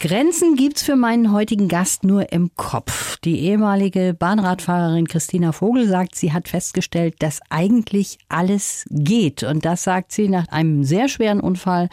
Grenzen 0.00 0.56
gibt's 0.56 0.82
für 0.82 0.96
meinen 0.96 1.30
heutigen 1.30 1.68
Gast 1.68 2.04
nur 2.04 2.32
im 2.32 2.52
Kopf. 2.56 3.18
Die 3.18 3.40
ehemalige 3.40 4.16
Bahnradfahrerin 4.18 5.06
Christina 5.06 5.52
Vogel 5.52 5.86
sagt, 5.86 6.14
sie 6.14 6.32
hat 6.32 6.48
festgestellt, 6.48 7.16
dass 7.18 7.40
eigentlich 7.50 8.16
alles 8.30 8.86
geht. 8.88 9.42
Und 9.42 9.66
das 9.66 9.82
sagt 9.82 10.12
sie 10.12 10.30
nach 10.30 10.48
einem 10.48 10.84
sehr 10.84 11.08
schweren 11.08 11.40
Unfall 11.40 11.90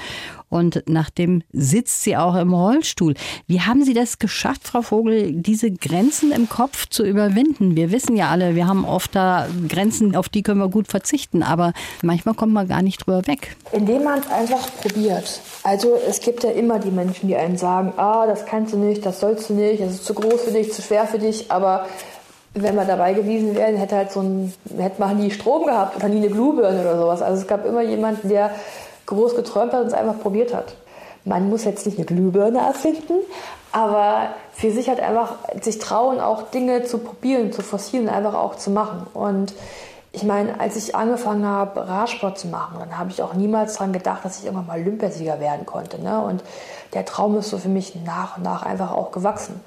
und 0.49 0.83
nachdem 0.87 1.43
sitzt 1.51 2.03
sie 2.03 2.17
auch 2.17 2.35
im 2.35 2.53
Rollstuhl. 2.53 3.15
Wie 3.47 3.61
haben 3.61 3.83
Sie 3.83 3.93
das 3.93 4.19
geschafft, 4.19 4.67
Frau 4.67 4.81
Vogel, 4.81 5.33
diese 5.33 5.71
Grenzen 5.71 6.31
im 6.31 6.47
Kopf 6.49 6.87
zu 6.87 7.03
überwinden? 7.03 7.75
Wir 7.75 7.91
wissen 7.91 8.15
ja 8.15 8.29
alle, 8.29 8.55
wir 8.55 8.67
haben 8.67 8.85
oft 8.85 9.15
da 9.15 9.47
Grenzen, 9.67 10.15
auf 10.15 10.29
die 10.29 10.43
können 10.43 10.59
wir 10.59 10.69
gut 10.69 10.87
verzichten, 10.87 11.43
aber 11.43 11.73
manchmal 12.01 12.35
kommt 12.35 12.53
man 12.53 12.67
gar 12.67 12.81
nicht 12.81 13.05
drüber 13.05 13.27
weg. 13.27 13.55
Indem 13.71 14.03
man 14.03 14.19
es 14.19 14.29
einfach 14.29 14.69
probiert. 14.81 15.41
Also 15.63 15.99
es 16.07 16.21
gibt 16.21 16.43
ja 16.43 16.51
immer 16.51 16.79
die 16.79 16.91
Menschen, 16.91 17.27
die 17.27 17.35
einen 17.35 17.57
sagen, 17.57 17.93
ah, 17.97 18.25
das 18.25 18.45
kannst 18.45 18.73
du 18.73 18.77
nicht, 18.77 19.05
das 19.05 19.19
sollst 19.19 19.49
du 19.49 19.53
nicht, 19.53 19.81
das 19.81 19.93
ist 19.93 20.05
zu 20.05 20.13
groß 20.13 20.41
für 20.41 20.51
dich, 20.51 20.71
zu 20.73 20.81
schwer 20.81 21.05
für 21.07 21.19
dich, 21.19 21.51
aber 21.51 21.87
wenn 22.53 22.75
wir 22.75 22.85
dabei 22.85 23.13
gewesen 23.13 23.55
wären, 23.55 23.75
hätte 23.75 23.95
halt 23.95 24.11
so 24.11 24.21
ein, 24.21 24.53
hätte 24.77 24.99
man 24.99 25.17
nie 25.17 25.31
Strom 25.31 25.65
gehabt 25.65 25.95
oder 25.95 26.07
nie 26.07 26.17
eine 26.17 26.29
Glühbirne 26.29 26.81
oder 26.81 26.97
sowas. 26.97 27.21
Also 27.21 27.41
es 27.41 27.47
gab 27.47 27.65
immer 27.65 27.81
jemanden, 27.81 28.29
der 28.29 28.51
groß 29.07 29.35
geträumt 29.35 29.73
hat 29.73 29.81
und 29.81 29.87
es 29.87 29.93
einfach 29.93 30.19
probiert 30.19 30.53
hat. 30.53 30.75
Man 31.25 31.49
muss 31.49 31.65
jetzt 31.65 31.85
nicht 31.85 31.97
eine 31.97 32.05
Glühbirne 32.05 32.59
erfinden, 32.59 33.15
aber 33.71 34.29
für 34.53 34.71
sich 34.71 34.87
halt 34.87 35.01
einfach 35.01 35.33
sich 35.61 35.79
trauen, 35.79 36.21
auch 36.21 36.43
Dinge 36.43 36.83
zu 36.83 36.99
probieren, 36.99 37.51
zu 37.51 37.61
forcieren, 37.61 38.07
einfach 38.07 38.33
auch 38.33 38.55
zu 38.55 38.69
machen. 38.69 39.05
Und 39.13 39.53
ich 40.13 40.23
meine, 40.23 40.59
als 40.59 40.75
ich 40.77 40.95
angefangen 40.95 41.45
habe, 41.45 41.87
Radsport 41.87 42.39
zu 42.39 42.47
machen, 42.47 42.77
dann 42.79 42.97
habe 42.97 43.11
ich 43.11 43.21
auch 43.21 43.33
niemals 43.33 43.73
daran 43.73 43.93
gedacht, 43.93 44.23
dass 44.23 44.39
ich 44.39 44.45
irgendwann 44.45 44.67
mal 44.67 44.79
Olympiasieger 44.79 45.39
werden 45.39 45.65
konnte. 45.65 46.01
Ne? 46.01 46.21
Und 46.21 46.43
der 46.93 47.05
Traum 47.05 47.37
ist 47.37 47.49
so 47.49 47.57
für 47.57 47.69
mich 47.69 47.95
nach 48.05 48.37
und 48.37 48.43
nach 48.43 48.63
einfach 48.63 48.91
auch 48.91 49.11
gewachsen. 49.11 49.59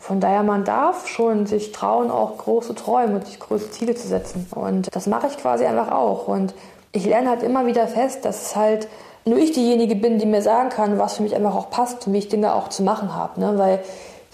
Von 0.00 0.18
daher, 0.18 0.42
man 0.42 0.64
darf 0.64 1.06
schon 1.06 1.46
sich 1.46 1.70
trauen, 1.70 2.10
auch 2.10 2.38
große 2.38 2.74
Träume 2.74 3.16
und 3.16 3.26
sich 3.26 3.38
große 3.38 3.70
Ziele 3.70 3.94
zu 3.94 4.08
setzen. 4.08 4.48
Und 4.52 4.92
das 4.92 5.06
mache 5.06 5.28
ich 5.28 5.36
quasi 5.36 5.64
einfach 5.64 5.92
auch. 5.92 6.26
Und 6.26 6.54
ich 6.92 7.06
lerne 7.06 7.30
halt 7.30 7.42
immer 7.42 7.66
wieder 7.66 7.86
fest, 7.88 8.24
dass 8.24 8.42
es 8.42 8.56
halt 8.56 8.88
nur 9.24 9.38
ich 9.38 9.52
diejenige 9.52 9.94
bin, 9.94 10.18
die 10.18 10.26
mir 10.26 10.42
sagen 10.42 10.68
kann, 10.68 10.98
was 10.98 11.16
für 11.16 11.22
mich 11.22 11.34
einfach 11.34 11.54
auch 11.54 11.70
passt 11.70 12.06
und 12.06 12.12
wie 12.12 12.18
ich 12.18 12.28
Dinge 12.28 12.54
auch 12.54 12.68
zu 12.68 12.82
machen 12.82 13.14
habe. 13.14 13.40
Ne? 13.40 13.56
Weil 13.56 13.80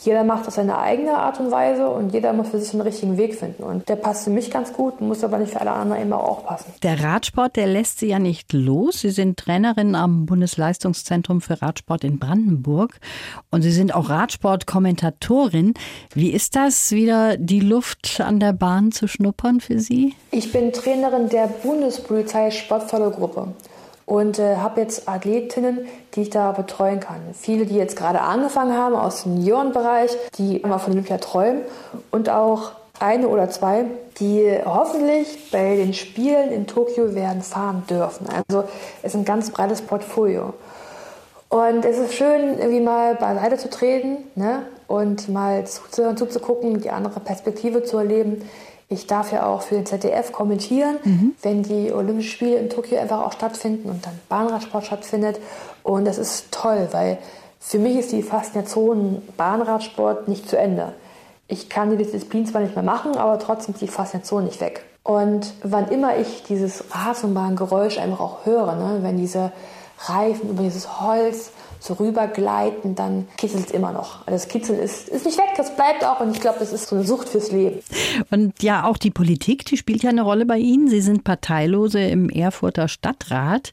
jeder 0.01 0.25
macht 0.25 0.47
das 0.47 0.55
seine 0.55 0.79
eigene 0.79 1.17
Art 1.17 1.41
und 1.41 1.51
Weise 1.51 1.89
und 1.89 2.13
jeder 2.13 2.33
muss 2.33 2.49
für 2.49 2.59
sich 2.61 2.71
den 2.71 2.81
richtigen 2.81 3.17
Weg 3.17 3.35
finden. 3.35 3.63
Und 3.63 3.89
der 3.89 3.97
passt 3.97 4.25
für 4.25 4.31
mich 4.31 4.51
ganz 4.51 4.73
gut, 4.73 5.01
muss 5.01 5.25
aber 5.25 5.39
nicht 5.39 5.53
für 5.53 5.61
alle 5.61 5.73
anderen 5.73 6.03
immer 6.03 6.23
auch 6.23 6.45
passen. 6.45 6.73
Der 6.83 7.03
Radsport, 7.03 7.57
der 7.57 7.67
lässt 7.67 7.99
Sie 7.99 8.07
ja 8.07 8.19
nicht 8.19 8.53
los. 8.53 9.01
Sie 9.01 9.11
sind 9.11 9.39
Trainerin 9.39 9.95
am 9.95 10.27
Bundesleistungszentrum 10.27 11.41
für 11.41 11.61
Radsport 11.61 12.05
in 12.05 12.19
Brandenburg 12.19 12.99
und 13.51 13.63
Sie 13.63 13.73
sind 13.73 13.95
auch 13.95 14.09
Radsportkommentatorin. 14.09 15.75
Wie 16.15 16.31
ist 16.31 16.55
das, 16.57 16.93
wieder 16.93 17.37
die 17.37 17.61
Luft 17.61 18.21
an 18.21 18.41
der 18.41 18.53
Bahn 18.53 18.93
zu 18.93 19.09
schnuppern 19.09 19.61
für 19.61 19.81
Sie? 19.81 20.15
Ich 20.31 20.53
bin 20.53 20.73
Trainerin 20.73 21.29
der 21.29 21.49
Bundespolizei 21.49 22.51
Sportfördergruppe 22.51 23.49
und 24.09 24.39
äh, 24.39 24.57
habe 24.57 24.81
jetzt 24.81 25.07
Athletinnen, 25.07 25.87
die 26.15 26.23
ich 26.23 26.31
da 26.31 26.53
betreuen 26.53 26.99
kann. 26.99 27.21
Viele, 27.35 27.67
die 27.67 27.77
jetzt 27.77 27.95
gerade 27.95 28.23
angefangen 28.23 28.75
haben 28.75 28.97
aus 28.97 29.25
dem 29.25 29.37
Juniorenbereich, 29.37 30.17
die 30.39 30.57
immer 30.57 30.79
von 30.79 30.95
Olympia 30.95 31.19
träumen 31.19 31.61
und 32.11 32.31
auch 32.31 32.73
eine 33.01 33.29
oder 33.29 33.51
zwei, 33.51 33.85
die 34.19 34.59
hoffentlich 34.65 35.51
bei 35.53 35.77
den 35.77 35.93
Spielen 35.93 36.51
in 36.51 36.67
Tokio 36.67 37.15
werden 37.15 37.43
fahren 37.43 37.83
dürfen. 37.89 38.27
Also 38.31 38.65
es 39.03 39.13
ist 39.13 39.21
ein 39.21 39.27
ganz 39.27 39.51
breites 39.51 39.83
Portfolio. 39.83 40.55
Und 41.51 41.85
es 41.85 41.99
ist 41.99 42.15
schön, 42.15 42.59
irgendwie 42.59 42.81
mal 42.81 43.15
beiseite 43.15 43.59
zu 43.59 43.69
treten 43.69 44.25
ne? 44.35 44.63
und 44.87 45.29
mal 45.29 45.67
zuzuhören, 45.67 46.17
zuzugucken, 46.17 46.81
die 46.81 46.91
andere 46.91 47.21
Perspektive 47.21 47.85
zu 47.85 47.99
erleben. 47.99 48.43
Ich 48.91 49.07
darf 49.07 49.33
ja 49.33 49.47
auch 49.47 49.63
für 49.63 49.75
den 49.75 49.85
ZDF 49.85 50.33
kommentieren, 50.33 50.97
mhm. 51.05 51.35
wenn 51.43 51.63
die 51.63 51.93
Olympischen 51.93 52.31
Spiele 52.31 52.57
in 52.57 52.71
Tokio 52.71 52.99
einfach 52.99 53.21
auch 53.21 53.33
stattfinden 53.33 53.91
und 53.91 54.07
dann 54.07 54.19
Bahnradsport 54.29 54.87
stattfindet. 54.87 55.39
Und 55.83 56.07
das 56.07 56.17
ist 56.17 56.51
toll, 56.51 56.89
weil 56.93 57.19
für 57.61 57.79
mich 57.79 57.97
ist 57.97 58.13
die 58.13 58.23
Faszination 58.23 59.23
Bahnradsport 59.37 60.29
nicht 60.29 60.49
zu 60.49 60.57
Ende. 60.57 60.95
Ich 61.49 61.69
kann 61.69 61.91
die 61.91 61.97
Disziplin 61.97 62.47
zwar 62.47 62.63
nicht 62.63 62.75
mehr 62.75 62.85
machen, 62.85 63.17
aber 63.17 63.39
trotzdem 63.39 63.75
ist 63.75 63.83
die 63.83 63.89
Faszination 63.89 64.45
nicht 64.45 64.61
weg. 64.61 64.85
Und 65.03 65.55
wann 65.63 65.89
immer 65.89 66.17
ich 66.19 66.43
dieses 66.45 66.85
Rasenbahngeräusch 66.91 67.99
einfach 67.99 68.21
auch 68.21 68.47
höre, 68.47 68.75
ne, 68.75 68.99
wenn 69.03 69.17
diese 69.17 69.53
Reifen 70.07 70.51
über 70.51 70.63
dieses 70.63 71.01
Holz 71.01 71.51
so 71.81 71.95
rübergleiten, 71.95 72.95
dann 72.95 73.29
kitzelt 73.37 73.67
es 73.67 73.71
immer 73.73 73.93
noch. 73.93 74.27
Also 74.27 74.33
das 74.33 74.49
Kitzeln 74.49 74.79
ist, 74.79 75.09
ist 75.09 75.25
nicht 75.27 75.39
weg, 75.39 75.51
das 75.57 75.75
bleibt 75.77 76.05
auch 76.05 76.21
und 76.21 76.33
ich 76.33 76.41
glaube, 76.41 76.59
das 76.59 76.73
ist 76.73 76.89
so 76.89 76.97
eine 76.97 77.05
Sucht 77.05 77.29
fürs 77.29 77.53
Leben. 77.53 77.81
Und 78.31 78.63
ja, 78.63 78.85
auch 78.85 78.97
die 78.97 79.11
Politik, 79.11 79.65
die 79.65 79.77
spielt 79.77 80.03
ja 80.03 80.11
eine 80.11 80.23
Rolle 80.23 80.47
bei 80.47 80.59
Ihnen. 80.59 80.89
Sie 80.89 81.01
sind 81.01 81.25
Parteilose 81.25 82.01
im 82.01 82.31
Erfurter 82.31 82.89
Stadtrat. 82.89 83.73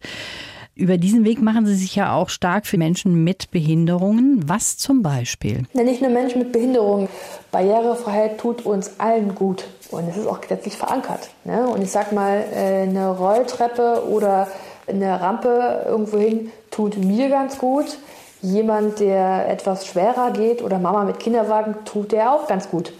Über 0.78 0.98
diesen 0.98 1.24
Weg 1.24 1.42
machen 1.42 1.66
Sie 1.66 1.74
sich 1.74 1.96
ja 1.96 2.14
auch 2.14 2.28
stark 2.28 2.66
für 2.66 2.78
Menschen 2.78 3.24
mit 3.24 3.50
Behinderungen. 3.50 4.44
Was 4.46 4.78
zum 4.78 5.02
Beispiel? 5.02 5.64
Ja, 5.74 5.84
nicht 5.84 6.02
nur 6.02 6.12
Menschen 6.12 6.40
mit 6.40 6.52
Behinderungen. 6.52 7.08
Barrierefreiheit 7.52 8.38
tut 8.38 8.66
uns 8.66 9.00
allen 9.00 9.36
gut. 9.36 9.64
Und 9.92 10.10
es 10.10 10.18
ist 10.18 10.28
auch 10.28 10.42
gesetzlich 10.42 10.76
verankert. 10.76 11.30
Ne? 11.46 11.66
Und 11.66 11.82
ich 11.82 11.92
sag 11.92 12.12
mal, 12.12 12.44
äh, 12.54 12.82
eine 12.82 13.10
Rolltreppe 13.10 14.04
oder 14.10 14.50
eine 14.88 15.20
Rampe 15.20 15.86
irgendwohin 15.88 16.52
tut 16.72 16.98
mir 16.98 17.30
ganz 17.30 17.58
gut. 17.58 17.98
Jemand, 18.42 19.00
der 19.00 19.50
etwas 19.50 19.88
schwerer 19.88 20.32
geht 20.32 20.62
oder 20.62 20.78
Mama 20.78 21.04
mit 21.04 21.20
Kinderwagen, 21.20 21.76
tut 21.86 22.12
der 22.12 22.32
auch 22.32 22.48
ganz 22.48 22.70
gut. 22.70 22.94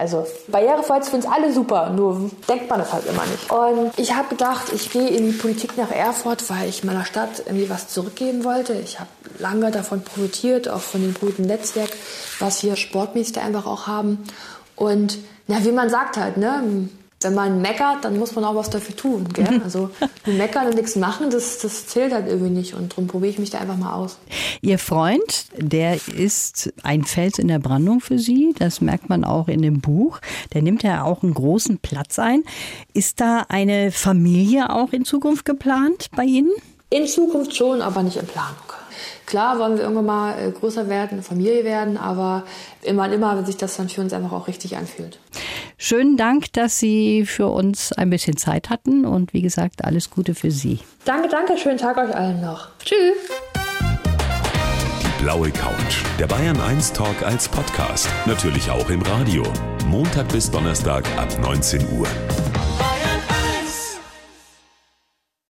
Also 0.00 0.26
Barrierefreiheit 0.48 1.02
ist 1.02 1.10
für 1.10 1.16
uns 1.16 1.26
alle 1.26 1.52
super, 1.52 1.90
nur 1.90 2.30
denkt 2.48 2.70
man 2.70 2.78
das 2.78 2.90
halt 2.90 3.04
immer 3.06 3.24
nicht. 3.26 3.50
Und 3.50 3.98
ich 3.98 4.14
habe 4.14 4.28
gedacht, 4.30 4.72
ich 4.74 4.90
gehe 4.90 5.08
in 5.08 5.26
die 5.26 5.36
Politik 5.36 5.76
nach 5.76 5.90
Erfurt, 5.90 6.48
weil 6.48 6.70
ich 6.70 6.84
meiner 6.84 7.04
Stadt 7.04 7.42
irgendwie 7.44 7.68
was 7.68 7.88
zurückgeben 7.88 8.44
wollte. 8.44 8.72
Ich 8.72 8.98
habe 8.98 9.10
lange 9.38 9.70
davon 9.70 10.02
profitiert, 10.02 10.70
auch 10.70 10.80
von 10.80 11.02
dem 11.02 11.14
guten 11.20 11.42
Netzwerk, 11.42 11.90
was 12.38 12.62
wir 12.62 12.76
sportmäßig 12.76 13.40
einfach 13.40 13.66
auch 13.66 13.86
haben. 13.86 14.24
Und 14.74 15.18
na, 15.48 15.62
wie 15.64 15.72
man 15.72 15.90
sagt 15.90 16.16
halt, 16.16 16.38
ne, 16.38 16.88
wenn 17.22 17.34
man 17.34 17.60
meckert, 17.60 18.04
dann 18.04 18.18
muss 18.18 18.34
man 18.34 18.44
auch 18.44 18.54
was 18.54 18.70
dafür 18.70 18.96
tun. 18.96 19.28
Gell? 19.32 19.60
Also 19.62 19.90
meckern 20.26 20.68
und 20.68 20.76
nichts 20.76 20.96
machen, 20.96 21.30
das, 21.30 21.58
das 21.58 21.86
zählt 21.86 22.12
halt 22.12 22.26
irgendwie 22.26 22.50
nicht. 22.50 22.74
Und 22.74 22.92
darum 22.92 23.06
probiere 23.06 23.30
ich 23.30 23.38
mich 23.38 23.50
da 23.50 23.58
einfach 23.58 23.76
mal 23.76 23.92
aus. 23.92 24.18
Ihr 24.62 24.78
Freund, 24.78 25.46
der 25.56 25.98
ist 26.06 26.72
ein 26.82 27.04
Fels 27.04 27.38
in 27.38 27.48
der 27.48 27.58
Brandung 27.58 28.00
für 28.00 28.18
Sie. 28.18 28.54
Das 28.58 28.80
merkt 28.80 29.10
man 29.10 29.24
auch 29.24 29.48
in 29.48 29.60
dem 29.60 29.80
Buch. 29.80 30.20
Der 30.54 30.62
nimmt 30.62 30.82
ja 30.82 31.04
auch 31.04 31.22
einen 31.22 31.34
großen 31.34 31.78
Platz 31.78 32.18
ein. 32.18 32.42
Ist 32.94 33.20
da 33.20 33.44
eine 33.48 33.92
Familie 33.92 34.70
auch 34.70 34.92
in 34.92 35.04
Zukunft 35.04 35.44
geplant 35.44 36.08
bei 36.16 36.24
Ihnen? 36.24 36.50
In 36.88 37.06
Zukunft 37.06 37.54
schon, 37.54 37.82
aber 37.82 38.02
nicht 38.02 38.16
in 38.16 38.26
Planung. 38.26 38.56
Klar 39.26 39.60
wollen 39.60 39.76
wir 39.76 39.82
irgendwann 39.82 40.06
mal 40.06 40.34
äh, 40.38 40.50
größer 40.50 40.88
werden, 40.88 41.12
eine 41.12 41.22
Familie 41.22 41.62
werden, 41.62 41.96
aber 41.96 42.42
immer 42.82 43.04
und 43.04 43.12
immer, 43.12 43.36
wenn 43.36 43.46
sich 43.46 43.56
das 43.56 43.76
dann 43.76 43.88
für 43.88 44.00
uns 44.00 44.12
einfach 44.12 44.32
auch 44.32 44.48
richtig 44.48 44.76
anfühlt. 44.76 45.20
Schönen 45.82 46.18
Dank, 46.18 46.52
dass 46.52 46.78
Sie 46.78 47.24
für 47.24 47.46
uns 47.46 47.90
ein 47.94 48.10
bisschen 48.10 48.36
Zeit 48.36 48.68
hatten 48.68 49.06
und 49.06 49.32
wie 49.32 49.40
gesagt, 49.40 49.82
alles 49.82 50.10
Gute 50.10 50.34
für 50.34 50.50
Sie. 50.50 50.80
Danke, 51.06 51.28
danke, 51.28 51.56
schönen 51.56 51.78
Tag 51.78 51.96
euch 51.96 52.14
allen 52.14 52.42
noch. 52.42 52.68
Tschüss. 52.84 53.16
Die 55.02 55.22
blaue 55.22 55.50
Couch, 55.50 56.04
der 56.18 56.26
Bayern 56.26 56.60
1 56.60 56.92
Talk 56.92 57.22
als 57.22 57.48
Podcast, 57.48 58.10
natürlich 58.26 58.70
auch 58.70 58.90
im 58.90 59.00
Radio. 59.00 59.42
Montag 59.86 60.28
bis 60.28 60.50
Donnerstag 60.50 61.06
ab 61.16 61.28
19 61.40 61.80
Uhr. 61.98 62.06